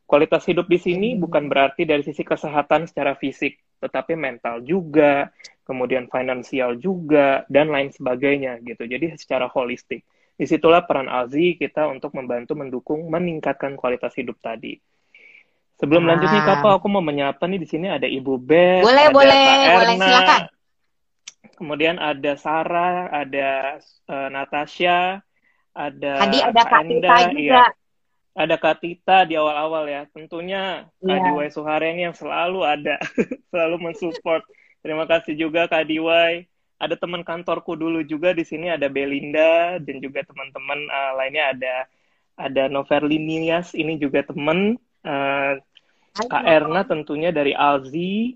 [0.09, 1.21] Kualitas hidup di sini hmm.
[1.21, 5.29] bukan berarti dari sisi kesehatan secara fisik tetapi mental juga
[5.69, 8.89] kemudian finansial juga dan lain sebagainya gitu.
[8.89, 10.01] Jadi secara holistik.
[10.35, 14.81] Di situlah peran Alzi kita untuk membantu mendukung meningkatkan kualitas hidup tadi.
[15.79, 16.17] Sebelum nah.
[16.17, 19.47] lanjut nih Kak, aku mau menyapa nih di sini ada Ibu Beth, boleh, ada boleh,
[19.47, 20.41] Kak Erna, boleh, silakan.
[21.55, 23.79] Kemudian ada Sarah, ada
[24.09, 25.21] uh, Natasha,
[25.77, 27.39] ada Tadi ada Kak, Kak Tita juga.
[27.39, 27.65] Iya.
[28.35, 30.03] Ada Kak Tita di awal-awal ya.
[30.11, 31.07] Tentunya yeah.
[31.07, 31.25] Kak iya.
[31.31, 32.99] Diwai Suhareni yang selalu ada,
[33.55, 34.43] selalu mensupport.
[34.83, 36.51] Terima kasih juga Kak Diwai.
[36.83, 41.75] Ada teman kantorku dulu juga di sini ada Belinda dan juga teman-teman uh, lainnya ada
[42.35, 44.75] ada Noverlinias ini juga teman
[45.07, 45.55] uh,
[46.15, 48.35] Kak Erna tentunya dari Alzi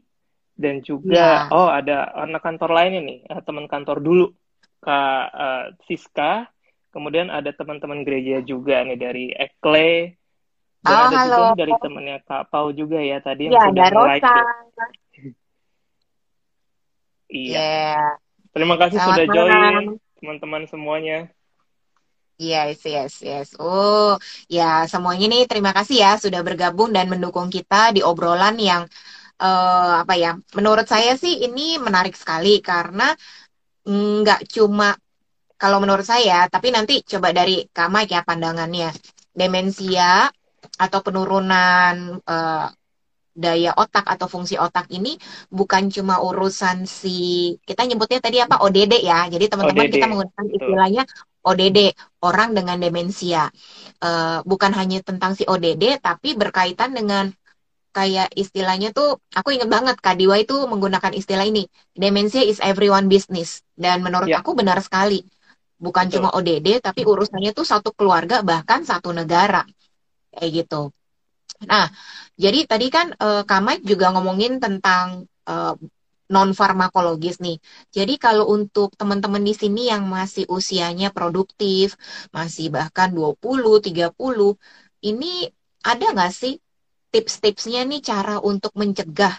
[0.58, 1.54] dan juga ya.
[1.54, 4.26] oh ada anak kantor lainnya nih uh, teman kantor dulu
[4.82, 6.50] Kak uh, Siska
[6.90, 10.18] kemudian ada teman-teman gereja juga nih dari Ekle
[10.82, 11.30] dan oh, ada halo.
[11.30, 14.18] juga dari temannya Kak Pau juga ya tadi yang ya, sudah mulai
[17.30, 18.02] iya yeah.
[18.50, 19.84] terima kasih Selamat sudah join
[20.18, 21.30] teman-teman semuanya
[22.38, 23.58] Yes, yes, yes.
[23.58, 24.14] Oh,
[24.46, 28.86] ya semuanya nih terima kasih ya sudah bergabung dan mendukung kita di obrolan yang
[29.40, 30.36] uh, apa ya?
[30.58, 33.14] Menurut saya sih ini menarik sekali karena
[33.88, 34.92] nggak cuma
[35.58, 38.94] kalau menurut saya, tapi nanti coba dari Mike ya pandangannya.
[39.34, 40.30] Demensia
[40.78, 42.66] atau penurunan uh,
[43.38, 45.14] daya otak atau fungsi otak ini
[45.46, 49.26] bukan cuma urusan si kita nyebutnya tadi apa ODD ya.
[49.30, 51.02] Jadi teman-teman kita menggunakan istilahnya
[51.42, 51.78] ODD,
[52.26, 53.46] orang dengan demensia.
[54.02, 57.30] Uh, bukan hanya tentang si ODD, tapi berkaitan dengan
[57.98, 61.66] kayak istilahnya tuh, aku inget banget Kak Diwa itu menggunakan istilah ini,
[61.98, 63.66] demensia is everyone business.
[63.74, 64.38] Dan menurut ya.
[64.38, 65.26] aku benar sekali.
[65.78, 66.14] Bukan Betul.
[66.22, 69.66] cuma ODD, tapi urusannya tuh satu keluarga, bahkan satu negara.
[70.30, 70.94] Kayak gitu.
[71.66, 71.90] Nah,
[72.38, 75.74] jadi tadi kan uh, Kak Mike juga ngomongin tentang uh,
[76.30, 77.58] non farmakologis nih.
[77.90, 81.98] Jadi kalau untuk teman-teman di sini yang masih usianya produktif,
[82.30, 84.54] masih bahkan 20, 30,
[85.02, 85.50] ini
[85.82, 86.54] ada nggak sih
[87.08, 89.34] tips-tipsnya nih cara untuk mencegah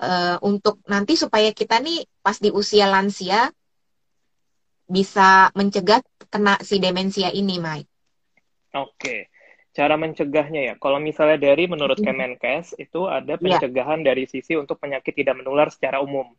[0.00, 3.48] uh, untuk nanti supaya kita nih pas di usia lansia
[4.86, 5.98] bisa mencegah
[6.30, 7.90] kena si demensia ini, Mike?
[8.76, 9.30] Oke.
[9.76, 13.60] Cara mencegahnya ya, kalau misalnya dari menurut Kemenkes itu ada iya.
[13.60, 14.06] pencegahan yeah.
[14.08, 16.32] dari sisi untuk penyakit tidak menular secara umum.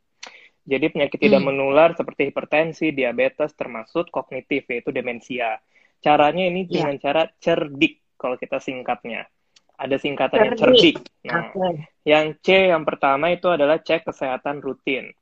[0.66, 1.50] Jadi penyakit tidak hmm.
[1.54, 5.62] menular seperti hipertensi, diabetes, termasuk kognitif yaitu demensia.
[6.02, 6.82] Caranya ini yeah.
[6.82, 9.30] dengan cara cerdik kalau kita singkatnya.
[9.78, 10.98] Ada singkatannya cerdik.
[11.00, 11.30] cerdik.
[11.30, 11.86] Nah, okay.
[12.02, 15.14] yang C yang pertama itu adalah cek kesehatan rutin.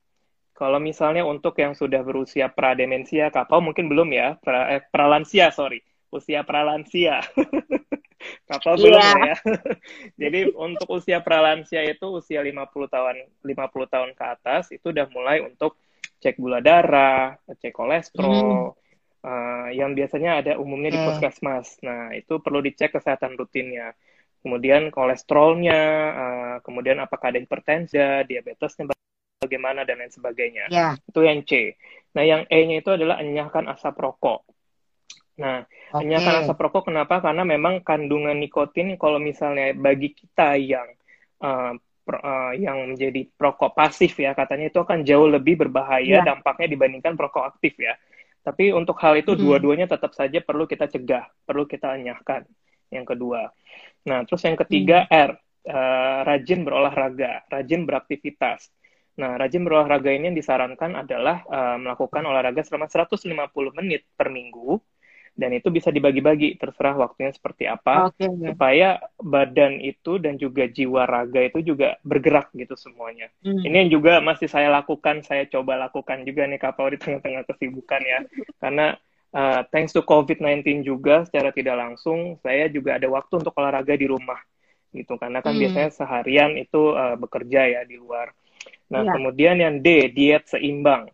[0.56, 5.84] Kalau misalnya untuk yang sudah berusia prademensia, kapal mungkin belum ya, pra, eh, pralansia sorry,
[6.08, 7.20] usia pralansia.
[8.50, 9.18] Kapal belum yeah.
[9.22, 9.36] ya.
[10.22, 15.46] Jadi untuk usia pralansia itu usia 50 tahun 50 tahun ke atas itu udah mulai
[15.46, 15.78] untuk
[16.22, 19.26] cek gula darah, cek kolesterol, mm.
[19.26, 21.78] uh, yang biasanya ada umumnya di puskesmas.
[21.86, 23.94] Nah itu perlu dicek kesehatan rutinnya.
[24.46, 25.80] Kemudian kolesterolnya,
[26.14, 27.98] uh, kemudian apakah ada hipertensi,
[28.30, 28.94] diabetesnya
[29.42, 30.70] bagaimana dan lain sebagainya.
[30.70, 31.02] Yeah.
[31.02, 31.74] Itu yang C.
[32.14, 34.46] Nah yang E-nya itu adalah enyahkan asap rokok.
[35.42, 36.06] Nah, okay.
[36.06, 37.26] hanya asap rokok kenapa?
[37.26, 40.94] Karena memang kandungan nikotin kalau misalnya bagi kita yang
[41.42, 41.74] uh,
[42.06, 46.24] pro, uh, yang menjadi perokok pasif ya katanya itu akan jauh lebih berbahaya yeah.
[46.24, 47.98] dampaknya dibandingkan perokok aktif ya.
[48.46, 49.42] Tapi untuk hal itu hmm.
[49.42, 52.46] dua-duanya tetap saja perlu kita cegah, perlu kita anyahkan.
[52.94, 53.50] Yang kedua.
[54.06, 55.14] Nah, terus yang ketiga hmm.
[55.14, 55.32] R,
[55.70, 58.70] uh, rajin berolahraga, rajin beraktivitas.
[59.16, 64.78] Nah, rajin berolahraga ini yang disarankan adalah uh, melakukan olahraga selama 150 menit per minggu
[65.36, 68.24] dan itu bisa dibagi-bagi terserah waktunya seperti apa Oke.
[68.24, 73.28] supaya badan itu dan juga jiwa raga itu juga bergerak gitu semuanya.
[73.44, 73.60] Hmm.
[73.60, 78.02] Ini yang juga masih saya lakukan, saya coba lakukan juga nih kapal di tengah-tengah kesibukan
[78.02, 78.20] ya.
[78.64, 78.96] Karena
[79.34, 84.06] uh, thanks to COVID-19 juga secara tidak langsung saya juga ada waktu untuk olahraga di
[84.06, 84.38] rumah
[84.92, 85.62] gitu karena kan Hmm.
[85.66, 88.32] biasanya seharian itu uh, bekerja ya di luar.
[88.92, 89.12] Nah, Iya.
[89.18, 91.10] kemudian yang D, diet seimbang.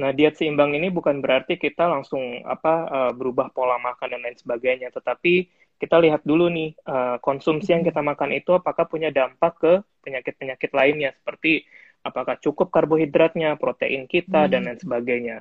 [0.00, 4.34] Nah, diet seimbang ini bukan berarti kita langsung apa uh, berubah pola makan dan lain
[4.40, 5.46] sebagainya, tetapi
[5.78, 10.70] kita lihat dulu nih uh, konsumsi yang kita makan itu apakah punya dampak ke penyakit-penyakit
[10.72, 11.62] lainnya seperti
[12.02, 14.50] apakah cukup karbohidratnya, protein kita Hmm.
[14.50, 15.36] dan lain sebagainya.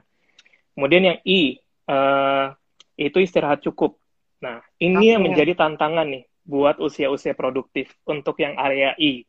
[0.77, 2.53] Kemudian yang I uh,
[2.97, 3.97] itu istirahat cukup.
[4.41, 5.33] Nah, ini yang Oke.
[5.33, 9.23] menjadi tantangan nih buat usia-usia produktif untuk yang area I.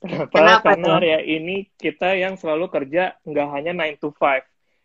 [0.00, 0.30] Kenapa?
[0.30, 0.94] Kenapa Karena tuh?
[1.00, 4.44] area ini kita yang selalu kerja nggak hanya 9 to 5,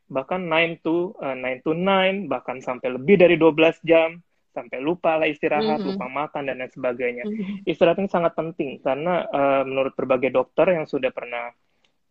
[0.09, 5.19] bahkan 9 to uh, 9 to 9, bahkan sampai lebih dari 12 jam, sampai lupa
[5.19, 5.87] lah istirahat, Mhm.
[5.93, 7.23] lupa makan dan lain sebagainya.
[7.27, 7.61] Hmm.
[7.63, 11.53] Istirahat ini sangat penting karena uh, menurut berbagai dokter yang sudah pernah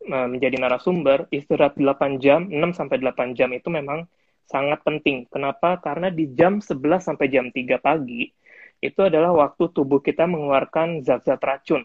[0.06, 4.06] uh, menjadi narasumber, istirahat 8 jam, 6 sampai 8 jam itu memang
[4.48, 5.28] sangat penting.
[5.28, 5.76] Kenapa?
[5.78, 8.32] Karena di jam 11 sampai jam 3 pagi
[8.80, 11.84] itu adalah waktu tubuh kita mengeluarkan zat-zat racun.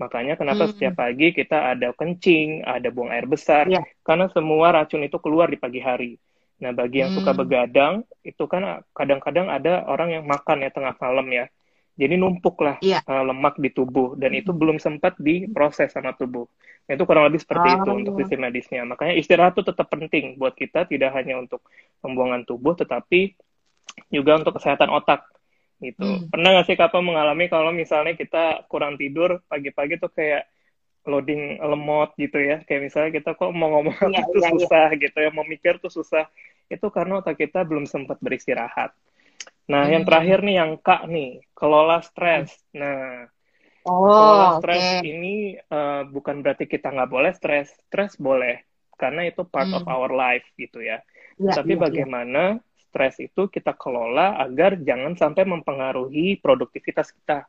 [0.00, 0.72] Makanya kenapa Hmm.
[0.74, 3.86] setiap pagi kita ada kencing, ada buang air besar, Iya.
[4.02, 6.18] karena semua racun itu keluar di pagi hari.
[6.58, 7.40] Nah, bagi yang suka Hmm.
[7.46, 7.94] begadang,
[8.26, 11.46] itu kan kadang-kadang ada orang yang makan ya tengah malam ya.
[12.02, 12.98] Jadi numpuk lah Iya.
[13.06, 16.50] uh, lemak di tubuh dan itu belum sempat diproses sama tubuh.
[16.82, 17.94] Nah, itu kurang lebih seperti itu Oh.
[17.94, 18.82] untuk sisi medisnya.
[18.82, 21.62] Makanya istirahat itu tetap penting buat kita tidak hanya untuk
[22.02, 23.38] pembuangan tubuh tetapi
[24.10, 25.22] juga untuk kesehatan otak
[25.78, 26.02] gitu.
[26.02, 26.26] Hmm.
[26.30, 30.46] Pernah nggak sih Kapa mengalami kalau misalnya kita kurang tidur pagi-pagi tuh kayak
[31.02, 32.62] loading lemot gitu ya.
[32.62, 34.50] Kayak misalnya kita kok mau ngomong Iya, itu iya.
[34.54, 36.30] susah gitu ya, mau mikir tuh susah.
[36.70, 38.94] Itu karena otak kita belum sempat beristirahat.
[39.70, 40.08] Nah, yang Hmm.
[40.10, 42.50] terakhir nih yang Kak nih, kelola stres.
[42.74, 43.26] Nah,
[43.82, 47.74] Oh, kelola stres ini eh, bukan berarti kita nggak boleh stres.
[47.90, 48.62] Stres boleh,
[48.98, 49.94] karena itu part of Hmm.
[49.94, 51.02] our life gitu ya.
[51.38, 51.82] Iya, Tapi iya.
[51.82, 52.42] bagaimana
[52.78, 57.46] stres itu kita kelola agar jangan sampai mempengaruhi produktivitas kita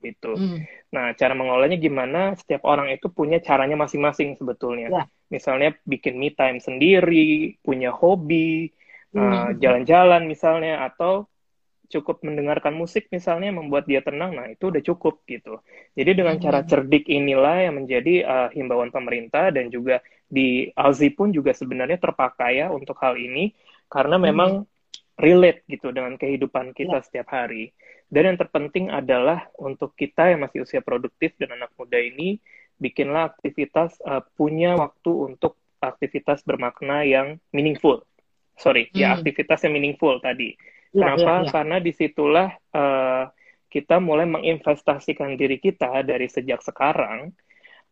[0.00, 0.38] gitu.
[0.38, 0.62] Hmm.
[0.94, 2.32] Nah, cara mengelolanya gimana?
[2.38, 4.88] Setiap orang itu punya caranya masing-masing sebetulnya.
[4.88, 5.04] Ya.
[5.28, 8.70] Misalnya bikin me time sendiri, punya hobi,
[9.12, 9.20] Hmm.
[9.20, 11.26] uh, jalan-jalan misalnya, atau
[11.88, 14.36] cukup mendengarkan musik misalnya membuat dia tenang.
[14.36, 15.60] Nah, itu udah cukup gitu.
[15.96, 16.44] Jadi dengan Hmm.
[16.44, 21.96] cara cerdik inilah yang menjadi uh, himbauan pemerintah dan juga di Alzi pun juga sebenarnya
[21.96, 23.56] terpakai ya untuk hal ini
[23.88, 24.26] karena Hmm.
[24.28, 24.50] memang
[25.18, 27.04] relate gitu dengan kehidupan kita Ya.
[27.04, 27.72] setiap hari.
[28.08, 32.40] Dan yang terpenting adalah untuk kita yang masih usia produktif dan anak muda ini,
[32.80, 38.00] bikinlah aktivitas, uh, punya waktu untuk aktivitas bermakna yang meaningful.
[38.58, 39.22] Sorry, ya Hmm.
[39.22, 40.54] aktivitas yang meaningful tadi.
[40.90, 41.20] Iya, Kenapa?
[41.20, 41.50] iya, iya.
[41.52, 43.24] Karena di situlah uh,
[43.68, 47.32] kita mulai menginvestasikan diri kita dari sejak sekarang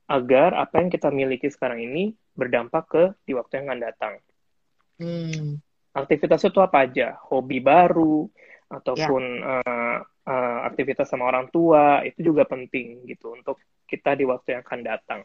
[0.06, 4.14] agar apa yang kita miliki sekarang ini berdampak ke di waktu yang akan datang.
[4.96, 5.60] Hmm.
[5.92, 7.16] Aktivitas itu apa aja?
[7.28, 8.28] Hobi baru
[8.66, 8.82] Ya.
[8.82, 14.58] ataupun uh, uh, aktivitas sama orang tua itu juga penting gitu untuk kita di waktu
[14.58, 15.20] yang akan datang.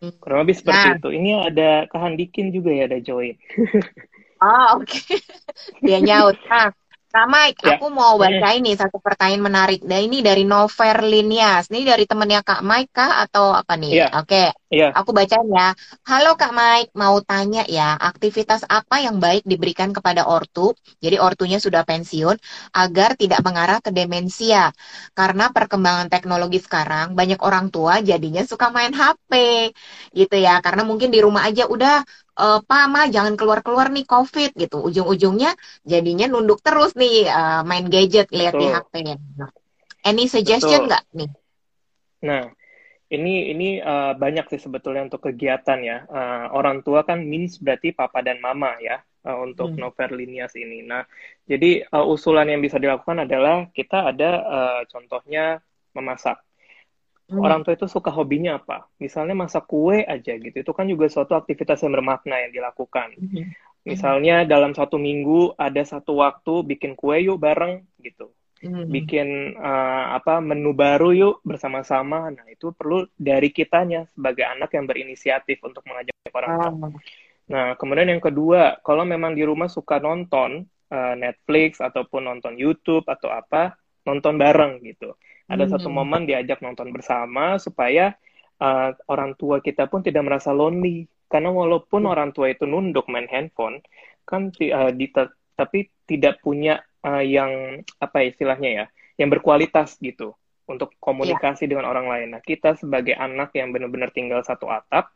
[0.00, 0.16] Hmm.
[0.16, 0.96] Kurang lebih seperti Nah.
[0.96, 1.08] itu.
[1.12, 3.36] Ini ada Kahandikin juga ya ada join.
[4.42, 4.98] Oh, oke.
[5.84, 6.36] Dia nyaut.
[6.48, 6.68] Nah,
[7.16, 7.80] Kak Mike, Ya.
[7.80, 9.80] aku mau baca ini satu pertanyaan menarik.
[9.88, 11.72] Nah, ini dari Nover Linias.
[11.72, 14.04] Ini dari temennya Kak Mike kah atau apa nih?
[14.04, 14.06] Iya.
[14.20, 14.90] Oke, Iya.
[14.98, 15.78] aku bacain ya.
[16.02, 21.62] Halo Kak Mike, mau tanya ya, aktivitas apa yang baik diberikan kepada ortu, jadi ortunya
[21.62, 22.34] sudah pensiun,
[22.74, 24.74] agar tidak mengarah ke demensia?
[25.14, 29.32] Karena perkembangan teknologi sekarang, banyak orang tua jadinya suka main HP,
[30.18, 30.58] gitu ya.
[30.58, 32.02] Karena mungkin di rumah aja udah,
[32.42, 34.82] eh, Pa, Ma, jangan keluar-keluar nih COVID, gitu.
[34.82, 35.54] Ujung-ujungnya
[35.86, 38.66] jadinya nunduk terus nih, eh, main gadget, lihat di.
[38.66, 39.14] HP.
[39.38, 39.50] Nah,
[40.06, 41.30] Any suggestion nggak nih?
[42.22, 42.46] Nah,
[43.06, 46.02] ini ini uh, banyak sih sebetulnya untuk kegiatan ya.
[46.10, 49.86] Uh, orang tua kan means berarti papa dan mama ya uh, untuk Hmm.
[49.86, 50.82] Nover Linias ini.
[50.82, 51.06] Nah,
[51.46, 55.62] jadi uh, usulan yang bisa dilakukan adalah kita ada uh, contohnya
[55.94, 56.42] memasak.
[57.26, 57.42] Hmm.
[57.42, 58.86] Orang tua itu suka hobinya apa?
[59.02, 60.56] Misalnya masak kue aja gitu.
[60.62, 63.18] Itu kan juga suatu aktivitas yang bermakna yang dilakukan.
[63.18, 63.50] Mhm.
[63.86, 68.88] Misalnya dalam satu minggu ada satu waktu bikin kue yuk bareng gitu Mhm.
[68.88, 69.28] bikin
[69.60, 72.32] uh, apa menu baru yuk bersama-sama.
[72.32, 76.72] Nah, itu perlu dari kitanya sebagai anak yang berinisiatif untuk mengajak orang tua.
[76.72, 76.92] Oh.
[77.46, 83.04] Nah, kemudian yang kedua, kalau memang di rumah suka nonton uh, Netflix ataupun nonton YouTube
[83.06, 83.76] atau apa,
[84.08, 85.14] nonton bareng gitu.
[85.46, 85.72] Ada Hmm.
[85.78, 88.16] satu momen diajak nonton bersama supaya
[88.58, 91.06] uh, orang tua kita pun tidak merasa lonely.
[91.28, 92.14] Karena walaupun Ya.
[92.14, 93.82] orang tua itu nunduk main handphone,
[94.26, 95.06] kan uh, di
[95.56, 98.86] tapi tidak punya uh, yang apa istilahnya ya,
[99.22, 100.34] yang berkualitas gitu
[100.66, 101.70] untuk komunikasi yeah.
[101.70, 102.28] dengan orang lain.
[102.34, 105.14] Nah, kita sebagai anak yang benar-benar tinggal satu atap,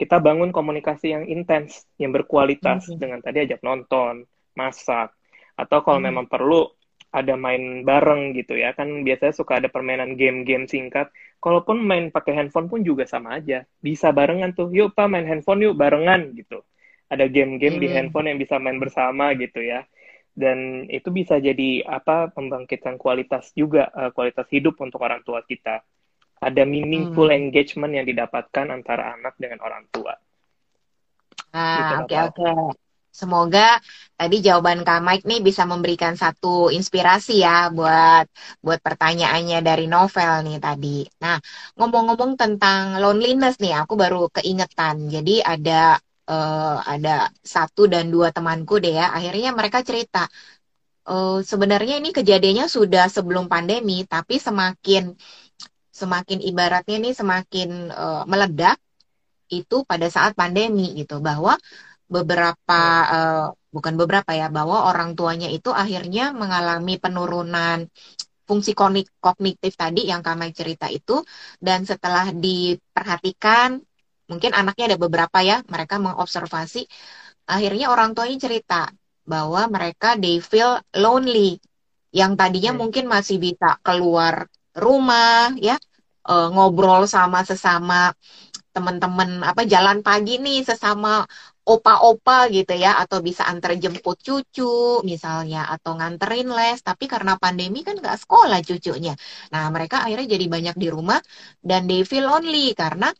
[0.00, 3.00] kita bangun komunikasi yang intens, yang berkualitas mm -hmm.
[3.00, 4.24] dengan tadi ajak nonton,
[4.56, 5.12] masak,
[5.54, 6.08] atau kalau mm -hmm.
[6.16, 6.72] memang perlu
[7.16, 11.08] ada main bareng gitu ya kan biasanya suka ada permainan game-game singkat
[11.40, 15.64] kalaupun main pakai handphone pun juga sama aja bisa barengan tuh yuk pak main handphone
[15.64, 16.60] yuk barengan gitu
[17.08, 17.82] ada game-game hmm.
[17.82, 19.88] di handphone yang bisa main bersama gitu ya
[20.36, 25.80] dan itu bisa jadi apa membangkitkan kualitas juga uh, kualitas hidup untuk orang tua kita
[26.36, 27.48] ada meaningful hmm.
[27.48, 30.12] engagement yang didapatkan antara anak dengan orang tua
[31.56, 32.76] ah oke oke
[33.16, 33.80] Semoga
[34.12, 38.28] tadi jawaban Kak Mike nih bisa memberikan satu inspirasi ya buat
[38.60, 41.00] buat pertanyaannya dari novel nih tadi.
[41.24, 41.40] Nah,
[41.80, 45.08] ngomong-ngomong tentang loneliness nih, aku baru keingetan.
[45.08, 45.96] Jadi ada
[46.28, 49.14] uh, ada satu dan dua temanku deh ya.
[49.16, 50.26] Akhirnya mereka cerita
[51.08, 55.14] uh, sebenarnya ini kejadiannya sudah sebelum pandemi, tapi semakin
[55.94, 58.76] semakin ibaratnya nih semakin uh, meledak
[59.48, 61.56] itu pada saat pandemi gitu bahwa
[62.06, 67.88] beberapa uh, bukan beberapa ya bahwa orang tuanya itu akhirnya mengalami penurunan
[68.46, 68.78] fungsi
[69.18, 71.26] kognitif tadi yang kami cerita itu
[71.58, 73.82] dan setelah diperhatikan
[74.30, 76.86] mungkin anaknya ada beberapa ya mereka mengobservasi.
[77.46, 78.90] Akhirnya orang tuanya cerita
[79.26, 81.58] bahwa mereka they feel lonely
[82.14, 82.80] yang tadinya hmm.
[82.80, 84.46] mungkin masih bisa keluar
[84.76, 85.76] rumah ya
[86.26, 88.14] uh, ngobrol sama sesama
[88.76, 91.24] teman-teman apa jalan pagi nih sesama
[91.66, 96.78] opa-opa gitu ya atau bisa antar jemput cucu misalnya atau nganterin les.
[96.84, 99.16] Tapi karena pandemi kan nggak sekolah cucunya.
[99.50, 101.18] Nah mereka akhirnya jadi banyak di rumah
[101.64, 103.10] dan they feel lonely karena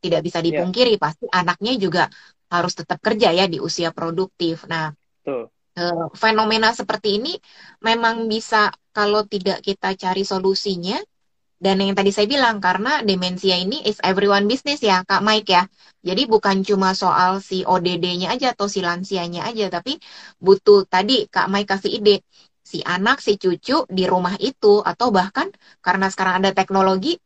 [0.00, 0.46] tidak bisa iya.
[0.50, 1.02] dipungkiri yeah.
[1.02, 2.04] pasti anaknya juga
[2.46, 4.94] harus tetap kerja ya di usia produktif nah
[5.26, 5.50] Tuh.
[5.76, 7.36] Eh, fenomena seperti ini
[7.84, 10.96] memang bisa kalau tidak kita cari solusinya
[11.56, 15.64] dan yang tadi saya bilang, karena demensia ini is everyone business ya, Kak Mike ya.
[16.04, 19.96] Jadi bukan cuma soal si ODD-nya aja atau si lansianya aja, tapi
[20.36, 22.20] butuh tadi Kak Mike kasih ide.
[22.60, 25.48] Si anak, si cucu di rumah itu, atau bahkan
[25.80, 27.16] karena sekarang ada teknologi,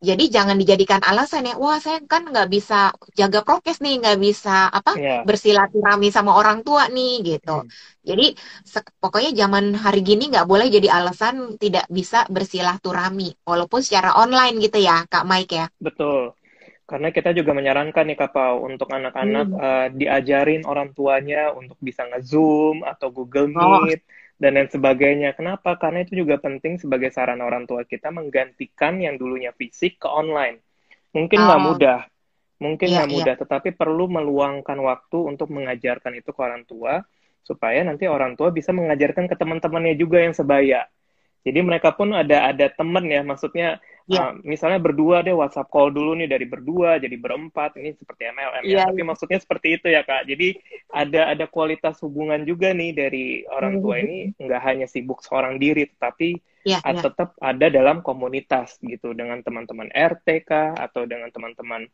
[0.00, 4.72] jadi jangan dijadikan alasan ya wah saya kan nggak bisa jaga prokes nih nggak bisa
[4.72, 5.20] apa yeah.
[5.28, 7.70] bersilaturahmi sama orang tua nih gitu hmm.
[8.00, 8.32] jadi
[8.96, 14.80] pokoknya zaman hari gini nggak boleh jadi alasan tidak bisa bersilaturahmi walaupun secara online gitu
[14.80, 16.32] ya kak Mike ya betul
[16.90, 19.62] karena kita juga menyarankan nih Kak Pau untuk anak-anak hmm.
[19.62, 23.86] uh, diajarin orang tuanya untuk bisa nge-zoom atau Google oh.
[23.86, 25.36] Meet oh dan lain sebagainya.
[25.36, 25.76] Kenapa?
[25.76, 30.64] Karena itu juga penting sebagai saran orang tua kita menggantikan yang dulunya fisik ke online.
[31.12, 31.66] Mungkin nggak oh.
[31.70, 32.00] mudah,
[32.56, 33.42] mungkin iya, nggak yeah, mudah, yeah.
[33.44, 37.04] tetapi perlu meluangkan waktu untuk mengajarkan itu ke orang tua
[37.44, 40.88] supaya nanti orang tua bisa mengajarkan ke teman-temannya juga yang sebaya.
[41.40, 43.80] Jadi mereka pun ada ada teman ya, maksudnya
[44.10, 44.34] yeah.
[44.34, 48.36] uh, misalnya berdua deh WhatsApp call dulu nih dari berdua jadi berempat ini seperti MLM
[48.36, 48.66] yeah, ya.
[48.66, 49.08] Iya, Tapi yeah.
[49.08, 50.26] maksudnya seperti itu ya kak.
[50.26, 50.48] Jadi
[50.90, 54.42] ada ada kualitas hubungan juga nih dari orang tua ini mm-hmm.
[54.42, 56.28] nggak hanya sibuk seorang diri, tetapi
[56.66, 56.98] yeah, yeah.
[56.98, 61.86] tetap ada dalam komunitas gitu dengan teman-teman RT kah atau dengan teman-teman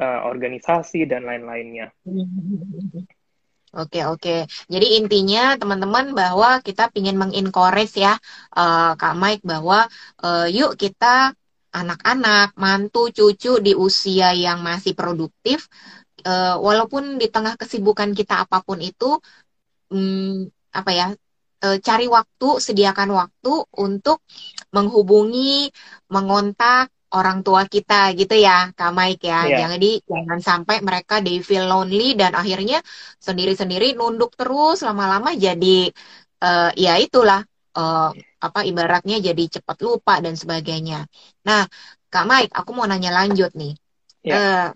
[0.00, 1.92] uh, organisasi dan lain-lainnya.
[2.08, 3.18] Mm-hmm.
[3.76, 4.48] Oke oke.
[4.72, 8.16] Jadi intinya teman-teman bahwa kita ingin mengencourage ya
[8.56, 9.84] uh, Kak Mike bahwa
[10.24, 11.36] uh, yuk kita
[11.72, 15.68] anak-anak, mantu, cucu di usia yang masih produktif,
[16.24, 19.20] uh, walaupun di tengah kesibukan kita apa pun itu,
[19.92, 21.06] um, apa ya,
[21.64, 24.24] uh, cari waktu, sediakan waktu untuk
[24.72, 25.68] menghubungi,
[26.08, 29.48] mengontak, orang tua kita gitu ya Kak Mike ya.
[29.48, 29.58] Yeah.
[29.64, 32.84] Jangan di jangan sampai mereka they feel lonely dan akhirnya
[33.16, 35.88] sendiri-sendiri nunduk terus lama-lama jadi
[36.44, 37.44] uh, ya itulah
[37.74, 41.04] uh, apa ibaratnya jadi cepat lupa dan sebagainya.
[41.44, 41.66] Nah,
[42.08, 43.74] Kak Mike, aku mau nanya lanjut nih.
[44.24, 44.32] Yeah.
[44.32, 44.36] Ya.
[44.36, 44.68] Uh,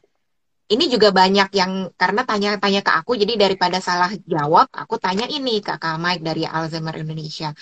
[0.73, 5.61] ini juga banyak yang karena tanya-tanya ke aku, jadi daripada salah jawab, aku tanya ini
[5.61, 7.53] ke Kak Mike dari Alzheimer Indonesia.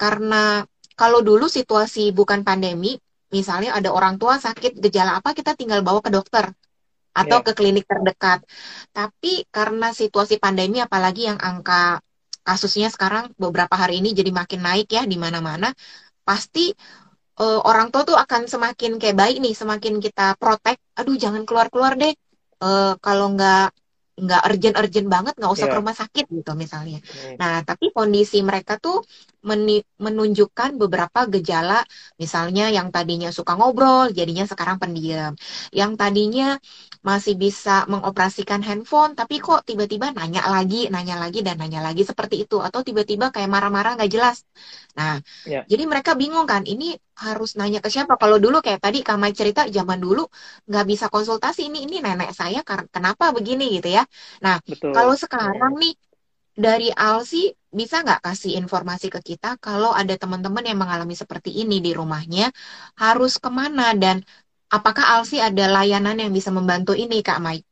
[0.00, 0.64] Karena
[0.96, 2.96] kalau dulu situasi bukan pandemi,
[3.28, 6.48] misalnya ada orang tua sakit gejala apa kita tinggal bawa ke dokter
[7.12, 7.44] atau yeah.
[7.44, 8.40] ke klinik terdekat.
[8.96, 12.00] Tapi karena situasi pandemi apalagi yang angka
[12.48, 15.68] kasusnya sekarang beberapa hari ini jadi makin naik ya di mana-mana,
[16.24, 16.72] pasti
[17.44, 20.80] uh, orang tua tuh akan semakin kayak baik nih, semakin kita protek.
[20.96, 22.16] Aduh jangan keluar-keluar deh.
[22.58, 23.70] Uh, kalau nggak
[24.18, 25.72] nggak urgent-urgent banget, nggak usah yeah.
[25.72, 26.98] ke rumah sakit gitu misalnya.
[26.98, 27.38] Mm.
[27.38, 29.06] Nah, tapi kondisi mereka tuh
[30.02, 31.86] menunjukkan beberapa gejala,
[32.18, 35.38] misalnya yang tadinya suka ngobrol, jadinya sekarang pendiam.
[35.70, 36.58] Yang tadinya
[37.04, 42.44] masih bisa mengoperasikan handphone, tapi kok tiba-tiba nanya lagi, nanya lagi, dan nanya lagi seperti
[42.44, 42.58] itu.
[42.58, 44.42] Atau tiba-tiba kayak marah-marah nggak jelas.
[44.98, 45.62] Nah, yeah.
[45.70, 48.18] jadi mereka bingung kan, ini harus nanya ke siapa?
[48.18, 50.26] Kalau dulu kayak tadi Kamai cerita, zaman dulu
[50.66, 54.02] nggak bisa konsultasi, ini ini nenek saya kenapa begini gitu ya.
[54.42, 54.90] Nah, Betul.
[54.94, 55.94] kalau sekarang nih,
[56.58, 61.78] dari Alsi bisa nggak kasih informasi ke kita kalau ada teman-teman yang mengalami seperti ini
[61.78, 62.50] di rumahnya
[62.98, 64.24] harus ke mana dan
[64.68, 67.68] apakah Alsi ada layanan yang bisa membantu ini Kak Mike?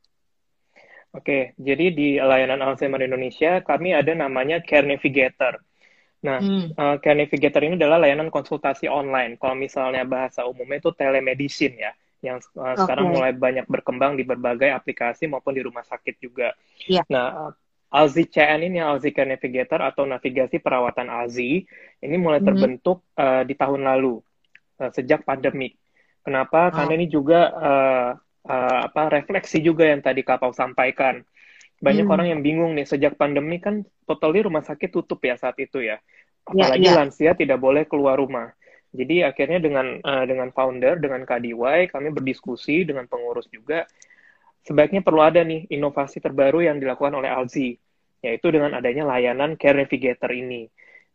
[1.16, 5.64] Oke, jadi di layanan Alzheimer Indonesia kami ada namanya Care Navigator.
[6.20, 6.76] Nah, hmm.
[6.76, 9.40] uh, Care Navigator ini adalah layanan konsultasi online.
[9.40, 12.84] Kalau misalnya bahasa umumnya itu telemedicine ya, yang uh, eh, okay.
[12.84, 16.52] sekarang mulai banyak berkembang di berbagai aplikasi maupun di rumah sakit juga.
[16.84, 17.08] Yeah.
[17.08, 17.56] Nah,
[17.88, 21.64] Alzi CN ini Alzi Care Navigator atau navigasi perawatan Alzi
[22.02, 22.48] ini mulai mm-hmm.
[22.50, 24.20] terbentuk uh, di tahun lalu
[24.84, 25.72] uh, sejak pandemi.
[26.26, 26.68] Kenapa?
[26.68, 26.74] Oh.
[26.74, 28.10] Karena ini juga uh,
[28.50, 31.22] uh, apa refleksi juga yang tadi Kapau sampaikan.
[31.78, 32.12] Banyak mm.
[32.12, 36.02] orang yang bingung nih sejak pandemi kan totally rumah sakit tutup ya saat itu ya.
[36.50, 36.98] ya Apalagi yeah, yeah.
[36.98, 38.50] lansia tidak boleh keluar rumah.
[38.90, 43.84] Jadi akhirnya dengan uh, dengan founder dengan KDY kami berdiskusi dengan pengurus juga
[44.66, 47.78] sebaiknya perlu ada nih inovasi terbaru yang dilakukan oleh Alzi,
[48.18, 50.66] yaitu dengan adanya layanan Care Navigator ini.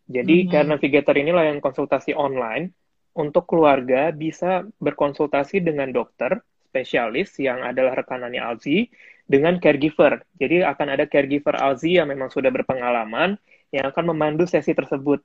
[0.07, 0.51] Jadi mm -hmm.
[0.55, 2.71] Care Navigator ini layanan konsultasi online
[3.11, 6.39] untuk keluarga bisa berkonsultasi dengan dokter
[6.71, 8.87] spesialis yang adalah rekanannya Alzi
[9.27, 10.23] dengan caregiver.
[10.39, 13.35] Jadi akan ada caregiver Alzi yang memang sudah berpengalaman
[13.71, 15.19] yang akan memandu sesi tersebut.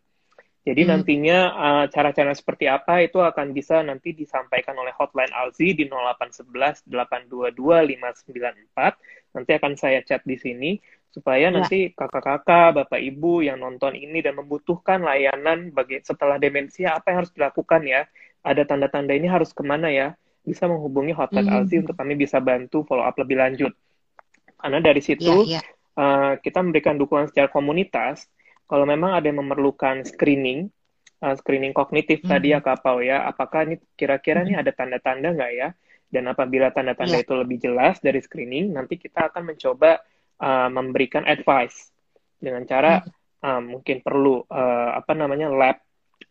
[0.66, 0.90] Jadi hmm.
[0.90, 6.90] nantinya uh, cara-cara seperti apa itu akan bisa nanti disampaikan oleh hotline Alzi di 0811
[6.90, 7.54] 822
[8.02, 9.25] 594.
[9.36, 10.80] Nanti akan saya chat di sini
[11.12, 11.52] supaya ya.
[11.52, 17.18] nanti kakak-kakak, bapak ibu yang nonton ini dan membutuhkan layanan bagi setelah demensia apa yang
[17.24, 18.08] harus dilakukan ya.
[18.40, 20.16] Ada tanda-tanda ini harus ke mana ya?
[20.40, 21.56] Bisa menghubungi hotline hmm.
[21.60, 23.76] Alzi untuk kami bisa bantu follow up lebih lanjut.
[24.56, 25.62] Karena dari situ ya, ya.
[25.96, 28.28] Uh, kita memberikan dukungan secara komunitas
[28.66, 30.68] kalau memang ada yang memerlukan screening,
[31.22, 32.30] uh, screening kognitif hmm.
[32.30, 34.48] tadi ya Kak Pau ya, apakah ini kira-kira hmm.
[34.50, 35.68] nih ada tanda-tanda nggak ya?
[36.06, 37.24] Dan apabila tanda-tanda yeah.
[37.26, 39.98] itu lebih jelas dari screening, nanti kita akan mencoba
[40.38, 41.90] uh, memberikan advice
[42.38, 43.10] dengan cara hmm.
[43.42, 45.76] uh, mungkin perlu uh, apa namanya lab,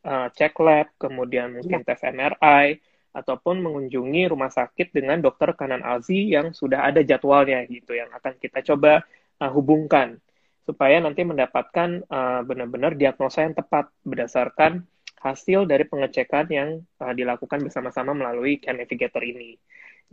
[0.08, 1.88] uh, cek lab, kemudian mungkin yeah.
[1.88, 2.80] tes MRI,
[3.16, 8.36] ataupun mengunjungi rumah sakit dengan dokter kanan Alzi yang sudah ada jadwalnya gitu, yang akan
[8.40, 9.04] kita coba
[9.44, 10.20] uh, hubungkan
[10.66, 14.82] supaya nanti mendapatkan uh, benar-benar diagnosa yang tepat berdasarkan
[15.26, 16.70] hasil dari pengecekan yang
[17.02, 19.58] uh, dilakukan bersama-sama melalui Care Navigator ini.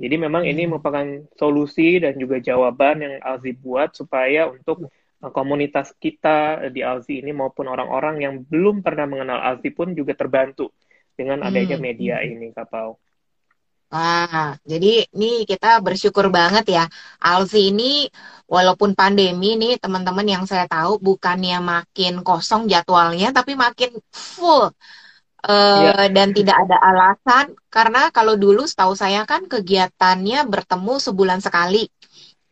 [0.01, 0.71] Jadi memang ini hmm.
[0.73, 1.07] merupakan
[1.37, 4.89] solusi dan juga jawaban yang Alzi buat supaya untuk
[5.21, 10.17] uh, komunitas kita di Alzi ini maupun orang-orang yang belum pernah mengenal Alzi pun juga
[10.17, 10.73] terbantu
[11.13, 11.85] dengan adanya hmm.
[11.85, 12.97] media ini, Kapau.
[13.93, 16.85] Wah, jadi ini kita bersyukur banget ya.
[17.21, 18.09] Alzi ini
[18.49, 24.73] walaupun pandemi nih teman-teman yang saya tahu bukannya makin kosong jadwalnya tapi makin full.
[25.43, 26.07] Uh, ya.
[26.15, 31.83] dan tidak ada alasan karena kalau dulu setahu saya kan kegiatannya bertemu sebulan sekali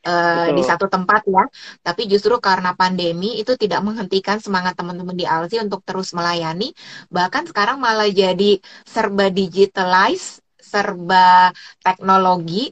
[0.05, 1.49] uh, di satu tempat ya.
[1.81, 6.77] Tapi justru karena pandemi itu tidak menghentikan semangat teman-teman di Alzi untuk terus melayani.
[7.09, 11.51] Bahkan sekarang malah jadi serba digitalize serba
[11.83, 12.71] teknologi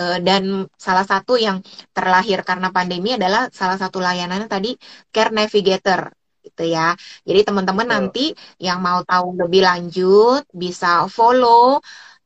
[0.00, 0.42] eh, dan
[0.76, 1.58] salah satu yang
[1.96, 4.76] terlahir karena pandemi adalah salah satu layanan tadi
[5.14, 6.00] Care Navigator
[6.44, 6.96] gitu ya.
[7.28, 7.92] Jadi teman-teman oh.
[7.94, 8.24] nanti
[8.60, 11.80] yang mau tahu lebih lanjut bisa follow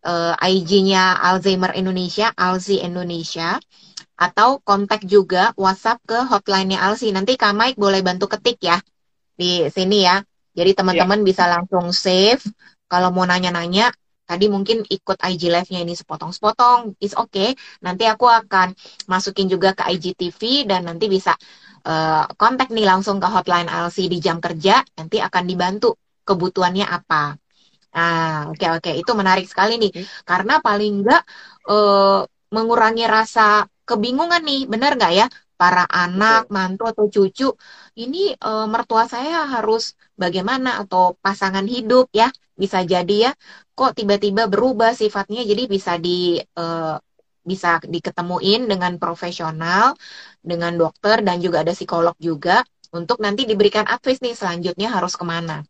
[0.07, 3.59] uh, eh, IG-nya Alzheimer Indonesia, Alzi Indonesia
[4.23, 7.11] atau kontak juga WhatsApp ke hotline-nya Alzi.
[7.11, 8.79] Nanti Kak Mike boleh bantu ketik ya
[9.35, 10.23] di sini ya.
[10.53, 11.27] Jadi teman-teman yeah.
[11.27, 12.45] bisa langsung save.
[12.87, 13.89] Kalau mau nanya-nanya,
[14.25, 17.53] tadi mungkin ikut IG live-nya ini sepotong-sepotong, is okay.
[17.85, 18.73] Nanti aku akan
[19.11, 21.37] masukin juga ke IGTV dan nanti bisa
[21.87, 27.37] uh, kontak nih langsung ke hotline LC di jam kerja, nanti akan dibantu kebutuhannya apa.
[27.93, 28.95] Nah, oke okay, oke, okay.
[29.05, 29.93] itu menarik sekali nih,
[30.25, 31.23] karena paling enggak
[31.68, 35.27] uh, mengurangi rasa kebingungan nih, benar nggak ya?
[35.61, 37.55] Para anak, mantu atau cucu,
[38.01, 43.32] ini uh, mertua saya harus bagaimana atau pasangan hidup ya, bisa jadi ya
[43.72, 46.96] kok tiba-tiba berubah sifatnya jadi bisa di uh,
[47.42, 49.98] bisa diketemuin dengan profesional
[50.38, 52.62] dengan dokter dan juga ada psikolog juga
[52.94, 55.64] untuk nanti diberikan advice nih selanjutnya harus ke mana.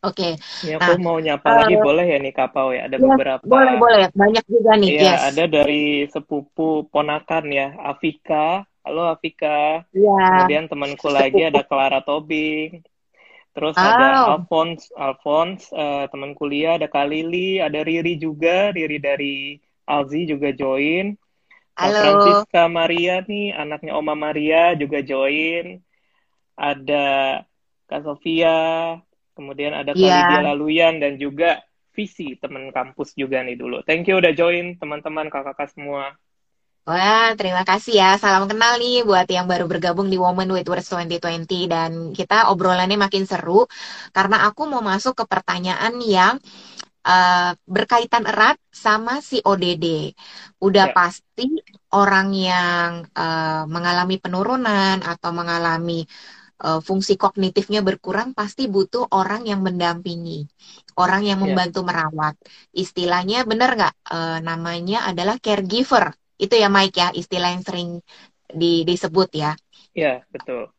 [0.00, 0.40] Oke.
[0.64, 0.72] Okay.
[0.72, 2.88] Ya, aku nah, mau nyapa uh, lagi boleh ya nih Kapau ya.
[2.88, 3.42] Ada ya, beberapa.
[3.44, 4.90] Boleh boleh banyak juga nih.
[4.96, 5.20] Ya, yes.
[5.32, 9.84] ada dari sepupu ponakan ya Afika Halo Afika.
[9.92, 10.48] Ya.
[10.48, 12.80] Kemudian temanku lagi ada Clara Tobing.
[13.60, 13.84] Terus oh.
[13.84, 14.08] ada
[14.40, 21.12] Alphonse, Alphonse uh, teman kuliah, ada Kalili, ada Riri juga, Riri dari Alzi juga join.
[21.76, 22.00] Halo.
[22.00, 25.76] Francisca Maria nih, anaknya Oma Maria juga join.
[26.56, 27.44] Ada
[27.84, 28.96] Kak Sofia,
[29.36, 30.24] kemudian ada yeah.
[30.24, 31.60] Kalidia Laluyan dan juga
[31.92, 33.84] Visi teman kampus juga nih dulu.
[33.84, 36.16] Thank you udah join teman-teman kakak-kakak semua.
[36.88, 38.10] Wah, terima kasih ya.
[38.16, 42.96] Salam kenal nih buat yang baru bergabung di Women with Words 2020 dan kita obrolannya
[42.96, 43.68] makin seru
[44.16, 46.40] karena aku mau masuk ke pertanyaan yang
[47.04, 50.16] uh, berkaitan erat sama si ODD.
[50.64, 50.94] Udah ya.
[50.96, 51.46] pasti
[51.92, 56.08] orang yang uh, mengalami penurunan atau mengalami
[56.64, 60.48] uh, fungsi kognitifnya berkurang pasti butuh orang yang mendampingi,
[60.96, 61.44] orang yang ya.
[61.44, 61.88] membantu yeah.
[61.92, 62.34] merawat.
[62.72, 63.94] Istilahnya benar nggak?
[64.08, 66.16] Uh, namanya adalah caregiver.
[66.40, 68.00] Itu ya Mike ya, istilah yang sering
[68.48, 69.52] di, disebut ya.
[69.92, 70.72] Iya, betul.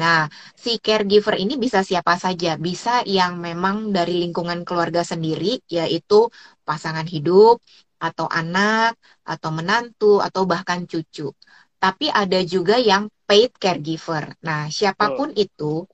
[0.00, 6.32] Nah, si caregiver ini bisa siapa saja, bisa yang memang dari lingkungan keluarga sendiri, yaitu
[6.64, 7.60] pasangan hidup,
[8.00, 8.96] atau anak,
[9.28, 11.36] atau menantu, atau bahkan cucu.
[11.76, 14.40] Tapi ada juga yang paid caregiver.
[14.40, 15.36] Nah, siapa pun oh.
[15.36, 15.84] itu,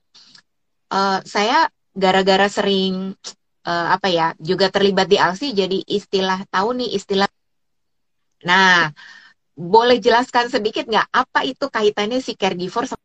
[0.95, 3.11] uh, saya gara-gara sering
[3.67, 7.27] uh, apa ya, juga terlibat di ALSI, jadi istilah tahu nih istilah.
[8.47, 8.95] Nah,
[9.57, 13.03] boleh jelaskan sedikit nggak apa itu kaitannya si caregiver sama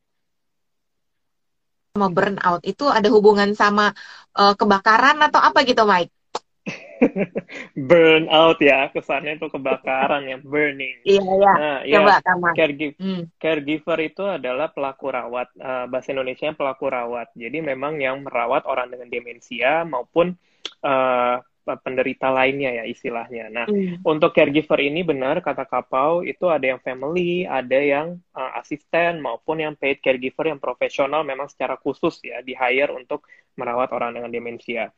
[2.15, 2.63] burnout?
[2.63, 3.91] Itu ada hubungan sama
[4.39, 6.15] uh, kebakaran atau apa gitu, Mike?
[7.89, 13.23] burnout ya kesannya itu kebakaran ya burning iya iya nah, ya, coba ya, caregiver, hmm.
[13.43, 18.95] caregiver itu adalah pelaku rawat uh, bahasa Indonesia pelaku rawat jadi memang yang merawat orang
[18.95, 20.39] dengan demensia maupun
[20.87, 23.49] uh, penderita lainnya ya istilahnya.
[23.49, 24.03] Nah, hmm.
[24.03, 29.63] untuk caregiver ini benar kata Kapau itu ada yang family, ada yang uh, asisten maupun
[29.63, 34.31] yang paid caregiver yang profesional memang secara khusus ya di hire untuk merawat orang dengan
[34.33, 34.91] demensia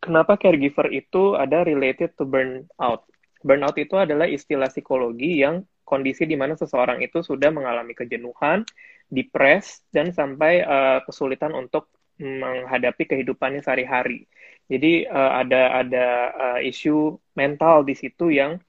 [0.00, 3.04] kenapa caregiver itu ada related to burnout.
[3.44, 8.64] Burnout itu adalah istilah psikologi yang kondisi di mana seseorang itu sudah mengalami kejenuhan,
[9.12, 14.28] depres, dan sampai uh, kesulitan untuk menghadapi kehidupannya sehari-hari.
[14.70, 18.62] Jadi uh, ada ada uh, isu mental di situ yang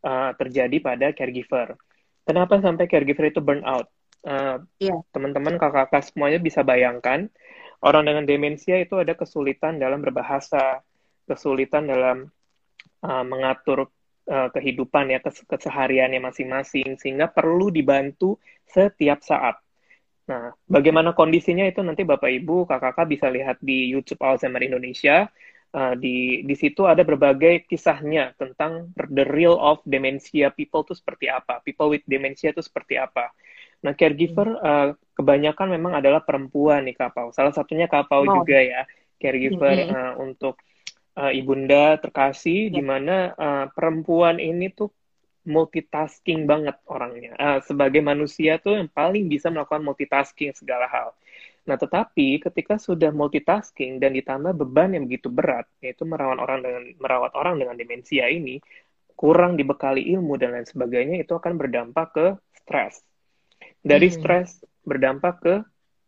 [0.00, 1.76] uh, terjadi pada caregiver.
[2.24, 3.92] Kenapa sampai caregiver itu burnout?
[4.24, 4.96] Uh, yeah.
[5.12, 7.28] Teman-teman kakak-kakak semuanya bisa bayangkan
[7.82, 10.80] orang dengan demensia itu ada kesulitan dalam berbahasa,
[11.28, 12.30] kesulitan dalam
[13.02, 13.90] uh, mengatur
[14.30, 19.58] uh, kehidupan ya kes kesehariannya masing-masing sehingga perlu dibantu setiap saat.
[20.32, 25.28] Nah, bagaimana kondisinya itu nanti Bapak Ibu, Kakak-kakak bisa lihat di YouTube Alzheimer Indonesia.
[25.72, 31.32] Uh, di di situ ada berbagai kisahnya tentang the real of dementia people itu seperti
[31.32, 33.32] apa, people with dementia itu seperti apa.
[33.80, 37.32] Nah, caregiver uh, kebanyakan memang adalah perempuan nih Kapau.
[37.32, 38.44] Salah satunya Kapau oh.
[38.44, 38.84] juga ya,
[39.16, 39.96] caregiver mm -hmm.
[39.96, 40.60] uh, untuk
[41.16, 42.72] uh, ibunda terkasih, yeah.
[42.76, 44.92] di mana uh, perempuan ini tuh
[45.42, 47.34] multitasking banget orangnya.
[47.38, 51.14] Uh, sebagai manusia tuh yang paling bisa melakukan multitasking segala hal.
[51.62, 56.82] Nah, tetapi ketika sudah multitasking dan ditambah beban yang begitu berat, yaitu merawat orang dengan
[56.98, 58.58] merawat orang dengan demensia ini,
[59.14, 62.26] kurang dibekali ilmu dan lain sebagainya, itu akan berdampak ke
[62.58, 63.06] stres
[63.82, 64.16] dari hmm.
[64.16, 64.48] stres
[64.86, 65.54] berdampak ke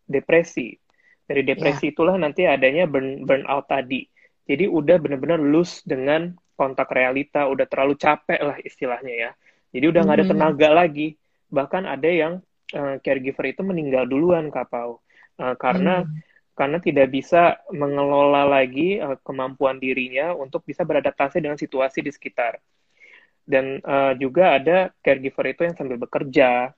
[0.06, 0.78] depresi.
[1.24, 1.92] Dari depresi yeah.
[1.92, 4.06] itulah nanti adanya burn burnout tadi.
[4.44, 9.30] Jadi udah benar-benar loose dengan kontak realita, udah terlalu capek lah istilahnya ya.
[9.74, 10.26] Jadi udah nggak hmm.
[10.26, 11.08] ada tenaga lagi.
[11.50, 12.32] Bahkan ada yang
[12.74, 15.02] uh, caregiver itu meninggal duluan kapau
[15.38, 16.14] uh, karena hmm.
[16.54, 22.58] karena tidak bisa mengelola lagi uh, kemampuan dirinya untuk bisa beradaptasi dengan situasi di sekitar.
[23.44, 26.72] Dan uh, juga ada caregiver itu yang sambil bekerja,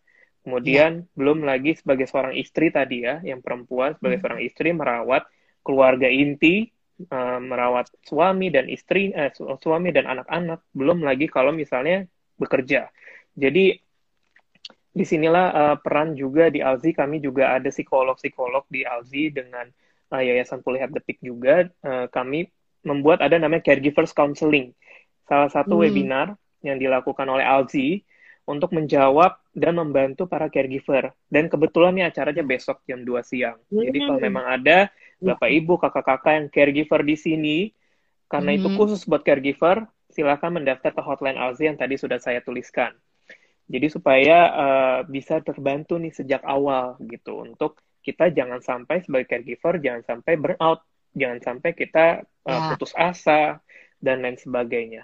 [0.46, 1.06] Kemudian ya.
[1.18, 4.22] belum lagi sebagai seorang istri tadi ya, yang perempuan sebagai hmm.
[4.22, 5.26] seorang istri merawat
[5.66, 6.70] keluarga inti,
[7.10, 10.60] uh, merawat suami dan istri, uh, suami dan anak-anak.
[10.72, 12.08] Belum lagi kalau misalnya
[12.40, 12.88] bekerja.
[13.36, 13.76] Jadi
[14.96, 16.96] di sinilah uh, peran juga di Alzi.
[16.96, 19.68] Kami juga ada psikolog-psikolog di Alzi dengan
[20.12, 21.68] uh, Yayasan Pulih Depik juga.
[21.84, 22.48] Uh, kami
[22.86, 24.72] membuat ada namanya Caregivers Counseling.
[25.28, 25.82] Salah satu hmm.
[25.84, 26.26] webinar
[26.64, 28.00] yang dilakukan oleh Alzi
[28.46, 31.10] untuk menjawab dan membantu para caregiver.
[31.26, 33.58] Dan kebetulan nih acaranya besok jam 2 siang.
[33.68, 33.84] Hmm.
[33.84, 37.58] Jadi kalau memang ada Bapak Ibu, kakak-kakak yang caregiver di sini,
[38.28, 38.58] karena hmm.
[38.60, 42.92] itu khusus buat caregiver, silakan mendaftar ke hotline Alzi yang tadi sudah saya tuliskan.
[43.66, 49.82] Jadi supaya uh, bisa terbantu nih sejak awal gitu untuk kita jangan sampai sebagai caregiver
[49.82, 50.86] jangan sampai burnout,
[51.18, 53.58] jangan sampai kita uh, putus asa
[53.98, 55.02] dan lain sebagainya.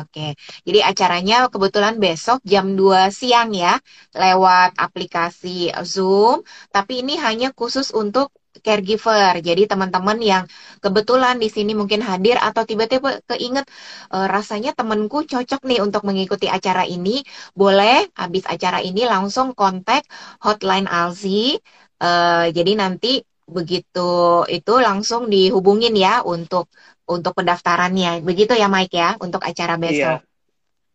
[0.00, 0.32] Oke,
[0.66, 3.76] jadi acaranya kebetulan besok jam 2 siang ya,
[4.16, 6.40] lewat aplikasi Zoom,
[6.74, 8.32] tapi ini hanya khusus untuk
[8.64, 9.34] caregiver.
[9.44, 10.44] Jadi teman-teman yang
[10.80, 13.66] kebetulan di sini mungkin hadir atau tiba-tiba keinget
[14.14, 17.20] e, rasanya temanku cocok nih untuk mengikuti acara ini,
[17.52, 20.06] boleh habis acara ini langsung kontak
[20.40, 21.58] hotline Alzi.
[22.00, 22.10] E,
[22.56, 24.08] jadi nanti begitu
[24.48, 26.72] itu langsung dihubungin ya untuk
[27.08, 28.24] untuk pendaftarannya.
[28.24, 30.20] Begitu ya Mike ya untuk acara besok.
[30.24, 30.32] Iya.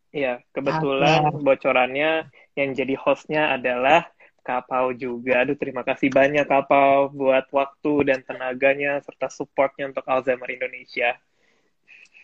[0.10, 1.42] Iya, kebetulan okay.
[1.46, 2.12] bocorannya
[2.58, 4.10] yang jadi hostnya adalah
[4.42, 5.46] Kapau juga.
[5.46, 11.14] Aduh, terima kasih banyak Kapau buat waktu dan tenaganya serta supportnya untuk Alzheimer Indonesia.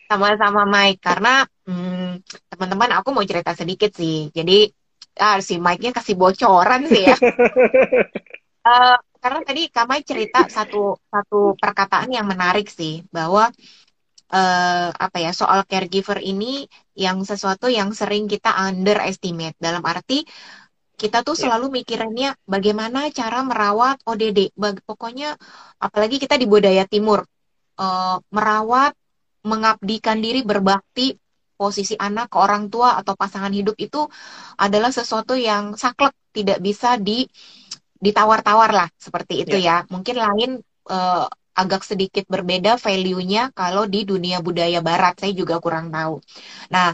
[0.10, 4.34] Sama-sama Mike, karena hmm, teman-teman aku mau cerita sedikit sih.
[4.34, 4.66] Jadi
[5.22, 7.18] ah, si Mike-nya kasih bocoran sih ya.
[8.66, 13.50] uh, karena tadi Kamai cerita satu satu perkataan yang menarik sih bahwa
[14.30, 20.22] uh, apa ya soal caregiver ini yang sesuatu yang sering kita underestimate dalam arti
[20.94, 21.50] kita tuh ya.
[21.50, 24.54] selalu mikirannya bagaimana cara merawat ODD.
[24.54, 25.34] Bag pokoknya
[25.82, 27.26] apalagi kita di budaya timur
[27.82, 28.94] uh, merawat,
[29.42, 31.18] mengabdikan diri, berbakti
[31.58, 34.08] posisi anak ke orang tua atau pasangan hidup itu
[34.60, 37.24] adalah sesuatu yang saklek tidak bisa di
[38.06, 39.82] ditawar-tawar lah seperti itu yeah.
[39.82, 39.90] ya.
[39.90, 40.50] Mungkin lain
[40.94, 41.26] uh,
[41.56, 46.20] agak sedikit berbeda value-nya kalau di dunia budaya barat saya juga kurang tahu.
[46.70, 46.92] Nah,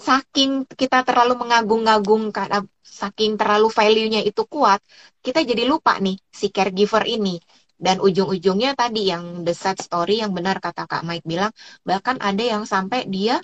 [0.00, 4.80] saking kita terlalu mengagung-agung karena saking terlalu value-nya itu kuat,
[5.20, 7.36] kita jadi lupa nih si caregiver ini.
[7.78, 11.54] Dan ujung-ujungnya tadi yang the sad story yang benar kata Kak Mike bilang,
[11.86, 13.38] bahkan ada yang sampai dia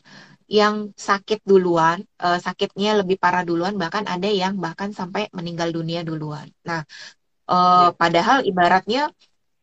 [0.54, 6.06] yang sakit duluan, uh, sakitnya lebih parah duluan, bahkan ada yang bahkan sampai meninggal dunia
[6.06, 6.46] duluan.
[6.62, 6.86] Nah,
[7.50, 7.96] uh, ya.
[7.98, 9.10] padahal ibaratnya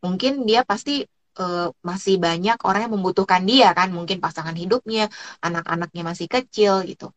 [0.03, 1.07] mungkin dia pasti
[1.39, 5.07] uh, masih banyak orang yang membutuhkan dia kan, mungkin pasangan hidupnya,
[5.39, 7.07] anak-anaknya masih kecil gitu.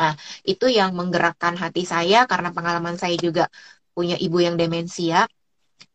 [0.00, 0.16] Nah,
[0.48, 3.52] itu yang menggerakkan hati saya karena pengalaman saya juga
[3.92, 5.28] punya ibu yang demensia.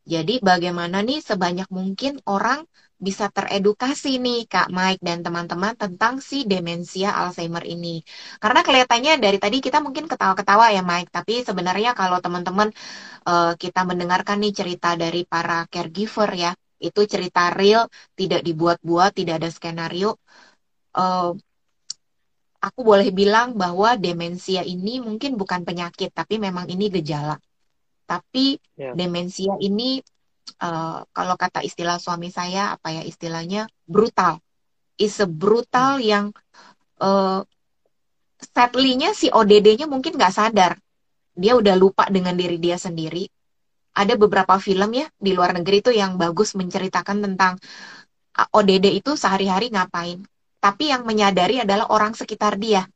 [0.05, 2.65] Jadi bagaimana nih sebanyak mungkin orang
[3.01, 8.05] bisa teredukasi nih Kak Mike dan teman-teman tentang si demensia Alzheimer ini.
[8.37, 12.69] Karena kelihatannya dari tadi kita mungkin ketawa-ketawa ya Mike, tapi sebenarnya kalau teman-teman
[13.25, 19.41] uh, kita mendengarkan nih cerita dari para caregiver ya, itu cerita real, tidak dibuat-buat, tidak
[19.41, 20.21] ada skenario.
[20.93, 21.33] Uh,
[22.61, 27.41] aku boleh bilang bahwa demensia ini mungkin bukan penyakit, tapi memang ini gejala.
[28.05, 28.93] Tapi yeah.
[28.93, 30.05] demensia ini
[30.59, 33.69] uh, kalau kata istilah suami saya apa ya istilahnya?
[33.87, 34.43] Brutal.
[34.99, 36.05] Is a brutal hmm.
[36.05, 36.25] yang
[36.99, 37.41] uh,
[38.41, 40.75] sadly-nya si ODD-nya mungkin nggak sadar.
[41.31, 43.25] Dia udah lupa dengan diri dia sendiri.
[43.91, 47.59] Ada beberapa film ya di luar negeri itu yang bagus menceritakan tentang
[48.55, 50.23] ODD itu sehari-hari ngapain.
[50.61, 52.87] Tapi yang menyadari adalah orang sekitar dia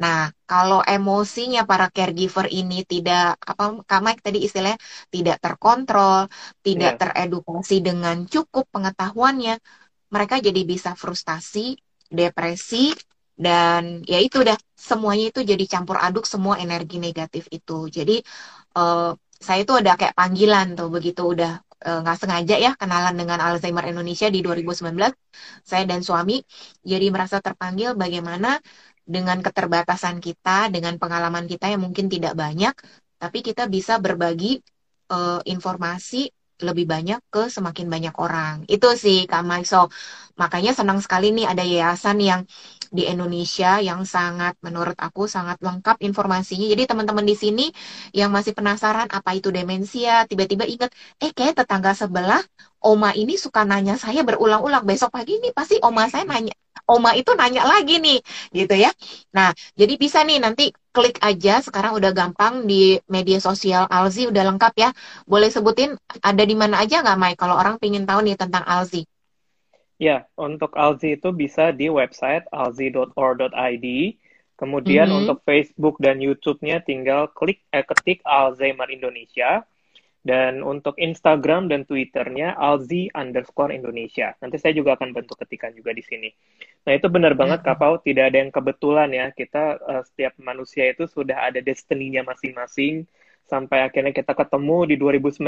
[0.00, 4.80] Nah, kalau emosinya para caregiver ini tidak apa Kamek tadi istilahnya
[5.12, 6.26] tidak terkontrol,
[6.64, 7.00] tidak yeah.
[7.00, 9.60] teredukasi dengan cukup pengetahuannya,
[10.08, 11.76] mereka jadi bisa frustasi,
[12.08, 12.96] depresi
[13.40, 17.88] dan ya itu udah semuanya itu jadi campur aduk semua energi negatif itu.
[17.88, 18.20] Jadi
[18.76, 23.16] uh, saya itu ada kayak panggilan tuh begitu udah eh, nggak uh, sengaja ya kenalan
[23.16, 25.00] dengan Alzheimer Indonesia di 2019
[25.64, 26.44] saya dan suami
[26.84, 28.60] jadi merasa terpanggil bagaimana
[29.04, 32.74] dengan keterbatasan kita, dengan pengalaman kita yang mungkin tidak banyak,
[33.20, 34.60] tapi kita bisa berbagi
[35.10, 36.30] uh, informasi
[36.60, 38.68] lebih banyak ke semakin banyak orang.
[38.68, 39.64] Itu sih Kak Mai.
[39.64, 39.88] So,
[40.36, 42.44] makanya senang sekali nih ada yayasan yang
[42.92, 46.66] di Indonesia yang sangat menurut aku sangat lengkap informasinya.
[46.68, 47.66] Jadi teman-teman di sini
[48.12, 50.90] yang masih penasaran apa itu demensia, tiba-tiba ingat,
[51.22, 52.42] eh kayak tetangga sebelah
[52.80, 56.56] Oma ini suka nanya saya berulang-ulang besok pagi ini pasti Oma saya nanya
[56.90, 58.18] Oma itu nanya lagi nih
[58.50, 58.90] gitu ya.
[59.30, 64.42] Nah, jadi bisa nih nanti klik aja sekarang udah gampang di media sosial Alzi udah
[64.50, 64.90] lengkap ya.
[65.22, 69.06] Boleh sebutin ada di mana aja nggak Mai kalau orang pengen tahu nih tentang Alzi?
[70.00, 73.86] Ya, untuk Alzi itu bisa di website alzi.or.id.
[74.56, 75.20] Kemudian mm -hmm.
[75.24, 79.64] untuk Facebook dan YouTube-nya tinggal klik eh, ketik Alzheimer Indonesia.
[80.20, 84.36] Dan untuk Instagram dan Twitternya Alzi underscore Indonesia.
[84.44, 86.28] Nanti saya juga akan bantu ketikan juga di sini.
[86.84, 87.80] Nah itu benar banget mm-hmm.
[87.80, 89.26] Kapau, tidak ada yang kebetulan ya.
[89.32, 93.08] Kita uh, setiap manusia itu sudah ada destininya masing-masing.
[93.48, 95.40] Sampai akhirnya kita ketemu di 2019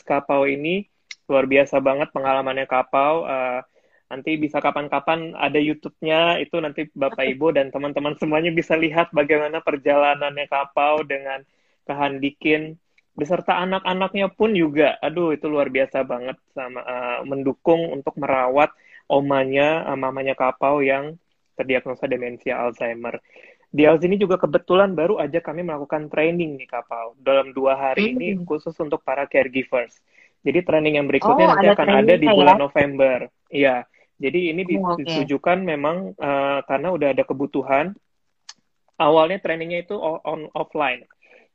[0.00, 0.88] Kapau ini
[1.28, 3.28] luar biasa banget pengalamannya Kapau.
[3.28, 3.60] Uh,
[4.08, 9.60] nanti bisa kapan-kapan ada YouTube-nya itu nanti Bapak Ibu dan teman-teman semuanya bisa lihat bagaimana
[9.60, 11.44] perjalanannya Kapau dengan
[11.84, 12.80] Kehandikin
[13.14, 18.74] beserta anak-anaknya pun juga aduh itu luar biasa banget sama uh, mendukung untuk merawat
[19.06, 21.14] omanya uh, mamanya kapau yang
[21.54, 23.22] terdiagnosa demensia Alzheimer.
[23.74, 28.10] Di Alz ini juga kebetulan baru aja kami melakukan training di kapal dalam dua hari
[28.10, 28.14] hmm.
[28.14, 29.98] ini khusus untuk para caregivers.
[30.46, 32.62] Jadi training yang berikutnya oh, nanti akan ada di bulan ya?
[32.62, 33.18] November.
[33.50, 33.76] Iya.
[34.14, 35.02] Jadi ini oh, okay.
[35.02, 37.98] ditujukan memang uh, karena udah ada kebutuhan.
[38.94, 41.02] Awalnya trainingnya itu on offline.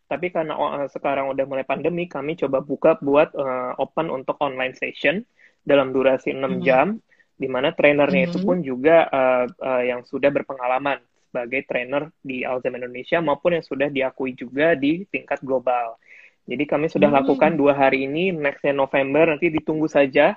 [0.10, 4.74] Tapi karena uh, sekarang udah mulai pandemi, kami coba buka buat uh, open untuk online
[4.74, 5.22] session
[5.62, 6.54] dalam durasi 6 hmm.
[6.66, 6.98] jam,
[7.38, 8.30] di mana trainernya hmm.
[8.34, 10.98] itu pun juga uh, uh, yang sudah berpengalaman
[11.30, 16.02] sebagai trainer di Alzheimer Indonesia maupun yang sudah diakui juga di tingkat global.
[16.50, 17.18] Jadi kami sudah hmm.
[17.22, 20.34] lakukan dua hari ini, nextnya November, nanti ditunggu saja.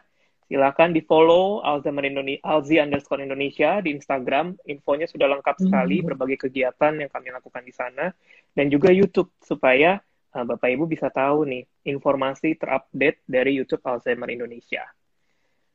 [0.53, 4.53] Silakan di follow Alzheimer Indonesia, Alzi underscore Indonesia di Instagram.
[4.69, 5.65] Infonya sudah lengkap hmm.
[5.65, 8.13] sekali, berbagai kegiatan yang kami lakukan di sana.
[8.53, 10.01] Dan juga YouTube, supaya
[10.37, 14.85] uh, Bapak Ibu bisa tahu nih, informasi terupdate dari YouTube Alzheimer Indonesia.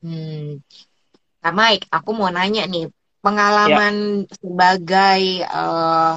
[0.02, 0.62] Hmm.
[1.42, 2.90] Nah, Mike, aku mau nanya nih,
[3.22, 4.34] pengalaman ya.
[4.38, 6.14] sebagai uh,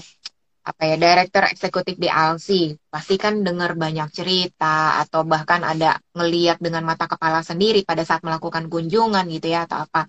[0.61, 6.61] apa ya direktur eksekutif di ALSI pasti kan dengar banyak cerita atau bahkan ada ngeliat
[6.61, 10.05] dengan mata kepala sendiri pada saat melakukan kunjungan gitu ya atau apa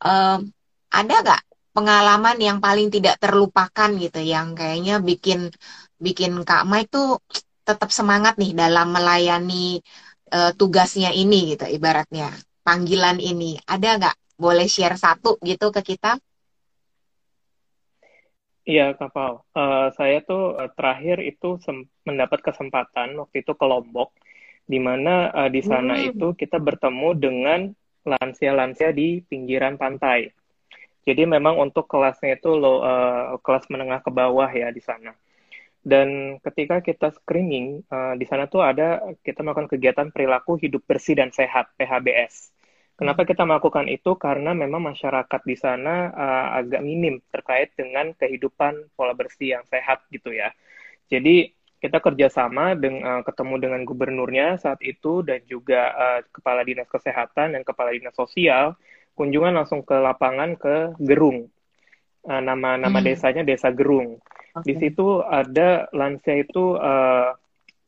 [0.00, 0.48] um,
[0.90, 1.42] ada nggak
[1.76, 5.52] pengalaman yang paling tidak terlupakan gitu yang kayaknya bikin
[6.00, 7.20] bikin Kak Mike tuh
[7.68, 9.84] tetap semangat nih dalam melayani
[10.32, 12.32] uh, tugasnya ini gitu ibaratnya
[12.64, 16.20] panggilan ini ada nggak boleh share satu gitu ke kita?
[18.66, 19.46] Iya, Kapal.
[19.54, 21.54] Uh, saya tuh uh, terakhir itu
[22.02, 24.10] mendapat kesempatan waktu itu ke Lombok,
[24.66, 26.06] di mana uh, di sana hmm.
[26.10, 27.60] itu kita bertemu dengan
[28.02, 30.34] lansia-lansia di pinggiran pantai.
[31.06, 35.14] Jadi memang untuk kelasnya itu lo, uh, kelas menengah ke bawah ya di sana.
[35.86, 41.14] Dan ketika kita screening, uh, di sana tuh ada kita melakukan kegiatan perilaku hidup bersih
[41.14, 42.50] dan sehat (PHBS).
[42.98, 44.18] Kenapa kita melakukan itu?
[44.18, 50.02] Karena memang masyarakat di sana uh, agak minim terkait dengan kehidupan pola bersih yang sehat
[50.10, 50.50] gitu ya.
[51.06, 56.88] Jadi kita kerjasama dengan uh, ketemu dengan gubernurnya saat itu dan juga uh, kepala dinas
[56.90, 58.74] kesehatan dan kepala dinas sosial
[59.16, 61.48] kunjungan langsung ke lapangan ke Gerung.
[62.26, 63.06] Uh, nama nama hmm.
[63.06, 64.20] desanya Desa Gerung.
[64.52, 64.72] Okay.
[64.72, 67.32] Di situ ada lansia itu uh,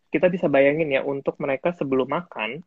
[0.08, 2.64] kita bisa bayangin ya untuk mereka sebelum makan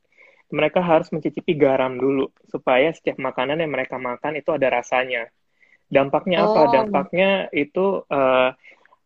[0.52, 5.32] mereka harus mencicipi garam dulu supaya setiap makanan yang mereka makan itu ada rasanya.
[5.88, 6.52] Dampaknya oh.
[6.52, 6.62] apa?
[6.76, 8.52] Dampaknya itu uh,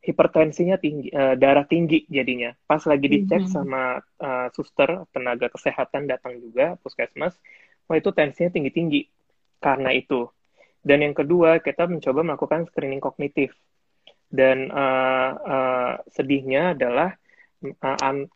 [0.02, 2.54] hipertensinya tinggi, uh, darah tinggi jadinya.
[2.66, 3.56] Pas lagi dicek mm -hmm.
[3.56, 7.38] sama uh, suster tenaga kesehatan datang juga puskesmas,
[7.90, 9.06] wah itu tensinya tinggi-tinggi
[9.66, 10.30] karena itu.
[10.86, 13.58] Dan yang kedua kita mencoba melakukan screening kognitif.
[14.30, 17.18] Dan uh, uh, sedihnya adalah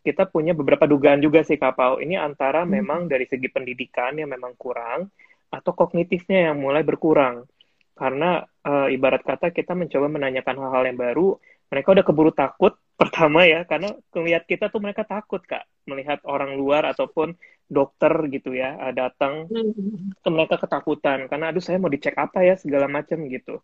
[0.02, 2.70] kita punya beberapa dugaan juga sih kapal ini antara hmm.
[2.70, 5.06] memang dari segi pendidikan yang memang kurang
[5.50, 7.46] atau kognitifnya yang mulai berkurang
[7.94, 11.28] karena uh, ibarat kata kita mencoba menanyakan hal-hal yang baru
[11.70, 16.58] mereka udah keburu takut pertama ya karena melihat kita tuh mereka takut kak melihat orang
[16.58, 17.32] luar ataupun
[17.70, 20.20] dokter gitu ya datang hmm.
[20.28, 23.62] mereka ketakutan karena aduh saya mau dicek apa ya segala macam gitu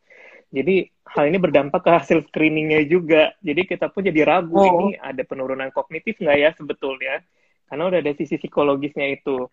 [0.55, 3.35] jadi hal ini berdampak ke hasil screeningnya juga.
[3.43, 4.67] Jadi kita pun jadi ragu oh.
[4.79, 7.19] ini ada penurunan kognitif nggak ya sebetulnya,
[7.67, 9.51] karena udah ada sisi psikologisnya itu.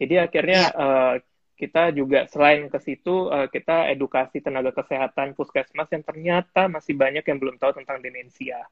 [0.00, 0.74] Jadi akhirnya ya.
[0.74, 1.14] uh,
[1.62, 7.22] kita juga selain ke situ uh, kita edukasi tenaga kesehatan puskesmas yang ternyata masih banyak
[7.22, 8.66] yang belum tahu tentang demensia.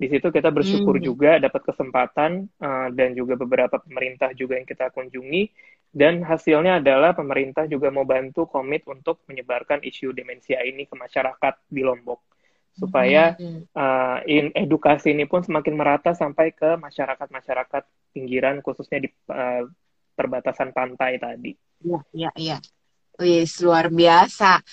[0.00, 1.04] Di situ kita bersyukur hmm.
[1.04, 5.52] juga dapat kesempatan uh, dan juga beberapa pemerintah juga yang kita kunjungi
[5.92, 11.54] dan hasilnya adalah pemerintah juga mau bantu komit untuk menyebarkan isu demensia ini ke masyarakat
[11.68, 12.32] di Lombok
[12.72, 13.36] supaya
[13.76, 17.84] uh, in, edukasi ini pun semakin merata sampai ke masyarakat-masyarakat
[18.16, 19.68] pinggiran khususnya di uh,
[20.16, 21.52] perbatasan pantai tadi.
[21.82, 22.56] Iya, iya, iya.
[23.20, 24.64] Wih, luar biasa.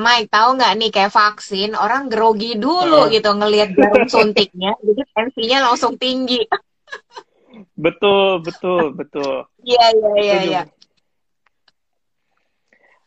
[0.00, 3.12] Mike, tahu nggak nih kayak vaksin, orang grogi dulu uh.
[3.12, 6.42] gitu ngelihat jarum suntiknya, jadi tensinya langsung tinggi.
[7.76, 9.46] betul, betul, betul.
[9.62, 10.62] Iya, iya, iya, iya.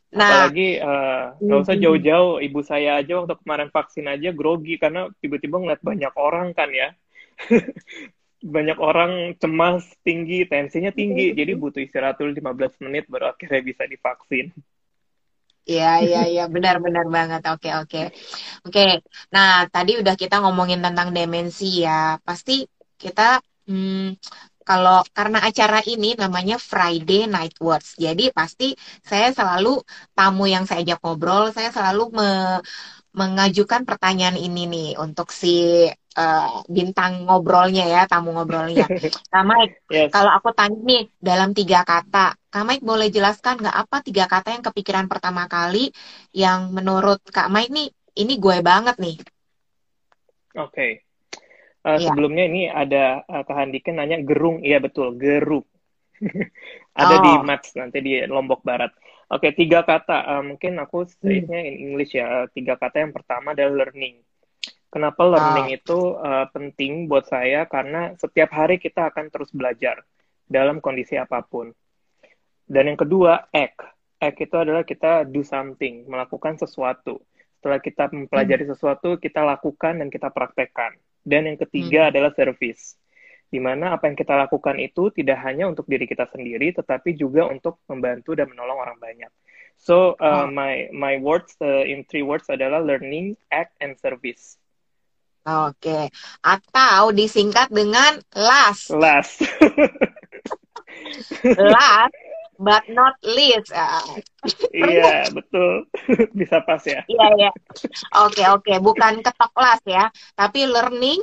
[0.07, 4.79] Nah, apalagi eh, nggak uh, usah jauh-jauh, ibu saya aja waktu kemarin vaksin aja grogi
[4.79, 6.95] karena tiba-tiba ngeliat banyak orang kan ya.
[8.47, 13.83] banyak orang cemas tinggi, tensinya tinggi, jadi butuh istirahat dulu 15 menit baru akhirnya bisa
[13.83, 14.55] divaksin.
[15.67, 17.41] Iya, iya, iya, benar-benar banget.
[17.51, 17.99] Oke, oke.
[18.65, 19.03] Oke,
[19.35, 22.15] nah tadi udah kita ngomongin tentang demensi ya.
[22.23, 22.63] Pasti
[22.95, 24.15] kita hmm,
[24.67, 27.99] kalau karena acara ini namanya Friday Night Words.
[27.99, 29.79] Jadi pasti saya selalu
[30.15, 32.29] tamu yang saya ajak ngobrol, saya selalu me,
[33.15, 35.87] mengajukan pertanyaan ini nih untuk si
[36.17, 38.89] uh, bintang ngobrolnya ya, tamu ngobrolnya.
[39.33, 40.09] Kak Mike, yes.
[40.09, 44.57] kalau aku tanya nih dalam tiga kata, Kak Mike boleh jelaskan nggak apa tiga kata
[44.57, 45.93] yang kepikiran pertama kali
[46.33, 47.87] yang menurut Kak Mike nih
[48.17, 49.17] ini gue banget nih.
[50.57, 50.73] Oke.
[50.73, 50.91] Okay.
[51.85, 52.09] Uh, eh, ya.
[52.11, 55.69] Sebelumnya ini ada uh, Kak Handike nanya gerung, iya betul, geruk.
[56.97, 57.21] ada oh.
[57.21, 58.89] di Maps nanti di Lombok Barat.
[59.27, 60.23] Oke, okay, tiga kata.
[60.25, 61.29] Uh, mungkin aku hmm.
[61.29, 61.45] in
[61.93, 62.49] English ya.
[62.49, 64.17] Tiga kata yang pertama adalah learning
[64.87, 65.77] Kenapa learning ah.
[65.77, 67.67] itu uh, penting buat saya?
[67.67, 69.99] Karena setiap hari kita akan terus belajar
[70.47, 71.75] dalam kondisi apa pun.
[72.63, 73.83] Dan yang kedua, act.
[74.17, 77.19] Act itu adalah kita do something, melakukan sesuatu.
[77.59, 78.71] Setelah kita mempelajari hmm.
[78.75, 80.95] sesuatu, kita lakukan dan kita praktekkan.
[81.19, 82.11] Dan yang ketiga hmm.
[82.15, 82.95] adalah service.
[83.47, 87.47] Di mana apa yang kita lakukan itu tidak hanya untuk diri kita sendiri, tetapi juga
[87.47, 89.31] untuk membantu dan menolong orang banyak.
[89.77, 90.51] So, uh, oh.
[90.51, 94.59] my my words uh, in three words adalah learning, act, and service.
[95.47, 96.11] Oke.
[96.43, 98.91] Atau disingkat dengan LAS.
[98.91, 99.39] LAS.
[101.55, 102.15] last
[102.57, 103.71] but not least.
[103.71, 104.03] Ah.
[104.73, 105.87] iya, betul.
[106.37, 107.05] Bisa pas ya.
[107.07, 107.51] Iya, iya.
[108.25, 108.73] Oke, oke.
[108.81, 110.09] Bukan ketok las ya.
[110.33, 111.21] Tapi learning,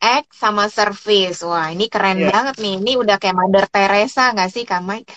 [0.00, 1.44] act, sama service.
[1.44, 2.32] Wah, ini keren yeah.
[2.32, 2.80] banget nih.
[2.80, 5.12] Ini udah kayak Mother Teresa nggak sih, Kak Mike?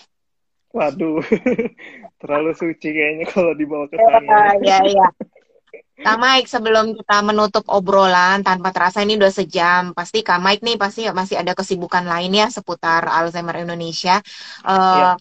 [0.74, 1.22] Waduh,
[2.20, 4.58] terlalu suci kayaknya kalau dibawa ke sana.
[4.58, 5.08] Iya, iya.
[5.94, 10.76] Kak Mike, sebelum kita menutup obrolan tanpa terasa ini udah sejam, pasti Kak Mike nih
[10.76, 14.18] pasti masih ada kesibukan lain ya seputar Alzheimer Indonesia.
[14.66, 15.12] Uh, ya.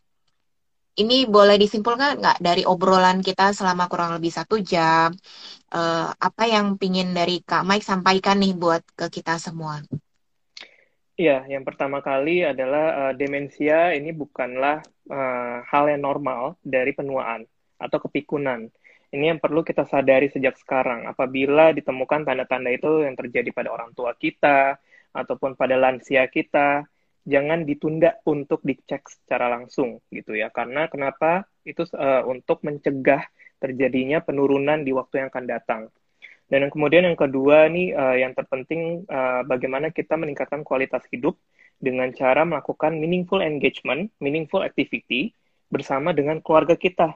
[0.94, 5.14] Ini boleh disimpulkan nggak dari obrolan kita selama kurang lebih satu jam?
[5.74, 9.82] Uh, apa yang pingin dari Kak Mike sampaikan nih buat ke kita semua?
[11.14, 17.46] Iya, yang pertama kali adalah uh, demensia ini bukanlah uh, hal yang normal dari penuaan
[17.78, 18.74] atau kepikunan
[19.14, 21.06] ini yang perlu kita sadari sejak sekarang.
[21.06, 24.82] Apabila ditemukan tanda-tanda itu yang terjadi pada orang tua kita
[25.14, 26.90] ataupun pada lansia kita,
[27.22, 30.50] jangan ditunda untuk dicek secara langsung gitu ya.
[30.50, 31.46] Karena kenapa?
[31.62, 33.22] Itu uh, untuk mencegah
[33.62, 35.82] terjadinya penurunan di waktu yang akan datang.
[36.50, 41.38] Dan yang kemudian yang kedua nih uh, yang terpenting uh, bagaimana kita meningkatkan kualitas hidup
[41.78, 45.38] dengan cara melakukan meaningful engagement, meaningful activity
[45.70, 47.14] bersama dengan keluarga kita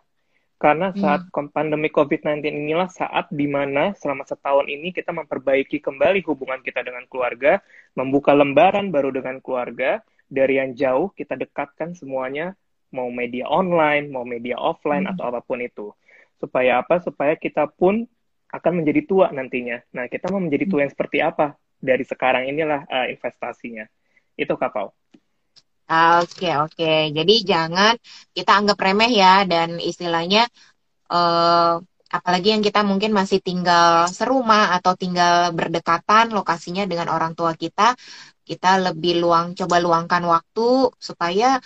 [0.57, 0.97] karena hmm.
[0.97, 1.53] saat hmm.
[1.53, 7.05] pandemi COVID-19 inilah saat di mana selama setahun ini kita memperbaiki kembali hubungan kita dengan
[7.05, 7.61] keluarga,
[7.93, 12.57] membuka lembaran baru dengan keluarga, dari yang jauh kita dekatkan semuanya,
[12.89, 15.13] mau media online, mau media offline, hmm.
[15.13, 15.93] atau apa pun itu.
[16.41, 17.05] Supaya apa?
[17.05, 18.09] Supaya kita pun
[18.49, 19.77] akan menjadi tua nantinya.
[19.93, 20.83] Nah, kita mau menjadi tua hmm.
[20.89, 21.53] yang seperti apa?
[21.77, 23.85] Dari sekarang inilah uh, investasinya.
[24.33, 24.89] Itu kapal.
[25.87, 27.15] Oke, oke.
[27.15, 27.95] Jadi jangan
[28.35, 30.43] kita anggap remeh ya dan istilahnya
[31.07, 31.79] uh,
[32.11, 37.95] apalagi yang kita mungkin masih tinggal serumah atau tinggal berdekatan lokasinya dengan orang tua kita,
[38.43, 41.59] kita lebih luang coba luangkan waktu supaya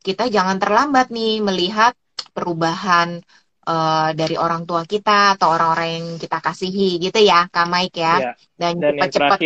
[0.00, 1.92] kita jangan terlambat nih melihat
[2.32, 3.20] perubahan
[3.68, 8.16] uh, dari orang tua kita atau orang-orang yang kita kasihi gitu ya, Kak Mike ya.
[8.24, 8.32] ya.
[8.56, 9.38] Dan, Dan cepat-cepat.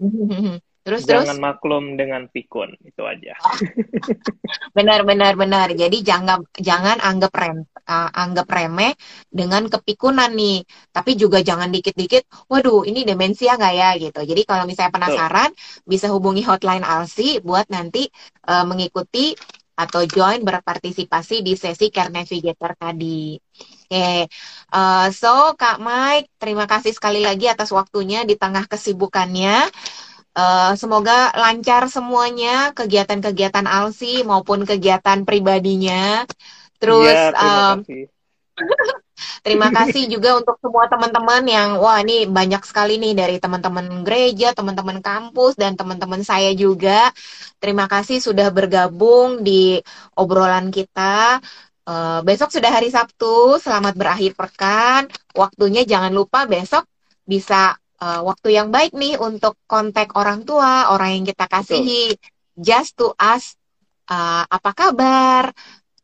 [0.86, 3.34] Terus jangan terus maklum dengan pikun itu aja.
[4.78, 5.74] benar benar benar.
[5.74, 8.94] Jadi jangan jangan anggap rem uh, anggap remeh
[9.26, 10.62] dengan kepikunan nih.
[10.94, 14.20] Tapi juga jangan dikit-dikit, waduh ini demensia nggak ya gitu.
[14.22, 15.90] Jadi kalau misalnya penasaran Tuh.
[15.90, 18.06] bisa hubungi hotline Alsi buat nanti
[18.46, 19.34] uh, mengikuti
[19.76, 23.36] atau join berpartisipasi di sesi Care Navigator tadi.
[23.36, 24.20] Oke, okay.
[24.72, 29.68] uh, so Kak Mike, terima kasih sekali lagi atas waktunya di tengah kesibukannya.
[30.36, 36.28] Uh, semoga lancar semuanya kegiatan-kegiatan Alsi maupun kegiatan pribadinya.
[36.76, 38.02] Terus ya, terima, um, kasih.
[39.48, 44.52] terima kasih juga untuk semua teman-teman yang wah ini banyak sekali nih dari teman-teman gereja,
[44.52, 47.08] teman-teman kampus dan teman-teman saya juga.
[47.56, 49.80] Terima kasih sudah bergabung di
[50.20, 51.40] obrolan kita.
[51.88, 55.08] Uh, besok sudah hari Sabtu, selamat berakhir pekan.
[55.32, 56.84] Waktunya jangan lupa besok
[57.24, 62.62] bisa uh, waktu yang baik nih untuk kontak orang tua, orang yang kita kasihi, Betul.
[62.62, 63.56] just to ask
[64.08, 65.52] uh, apa kabar,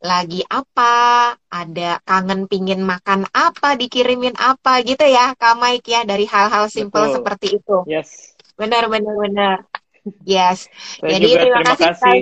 [0.03, 6.27] lagi apa, ada kangen pingin makan apa, dikirimin apa gitu ya, Kak Mike ya, dari
[6.27, 7.77] hal-hal simple seperti itu.
[7.87, 8.35] Yes.
[8.59, 9.57] Benar, benar, benar.
[10.27, 10.67] Yes.
[10.99, 12.21] Saya Jadi juga terima, terima kasih, kasih.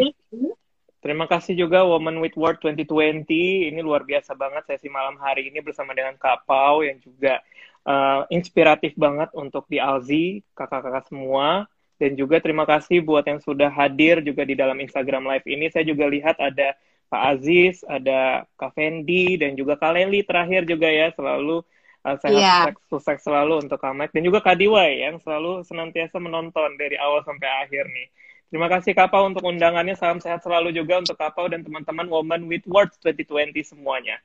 [1.02, 3.26] Terima kasih juga Woman with Word 2020.
[3.74, 7.42] Ini luar biasa banget sesi malam hari ini bersama dengan Kak Pau yang juga
[7.86, 11.66] uh, inspiratif banget untuk di Alzi, kakak-kakak semua.
[12.02, 15.70] Dan juga terima kasih buat yang sudah hadir juga di dalam Instagram Live ini.
[15.70, 16.74] Saya juga lihat ada
[17.14, 21.62] Pak Aziz, ada Kak Fendi, dan juga Kak Leli terakhir juga ya, selalu
[22.02, 22.66] Uh, sehat yeah.
[22.66, 26.98] sukses, sukses selalu untuk Kak Mike dan juga Kak Diwai yang selalu senantiasa menonton dari
[26.98, 28.10] awal sampai akhir nih.
[28.50, 29.94] Terima kasih Kak Pau untuk undangannya.
[29.94, 34.18] Salam sehat selalu juga untuk Kak Pau dan teman-teman Woman with Words 2020 semuanya.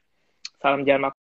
[0.57, 1.13] Salam jangan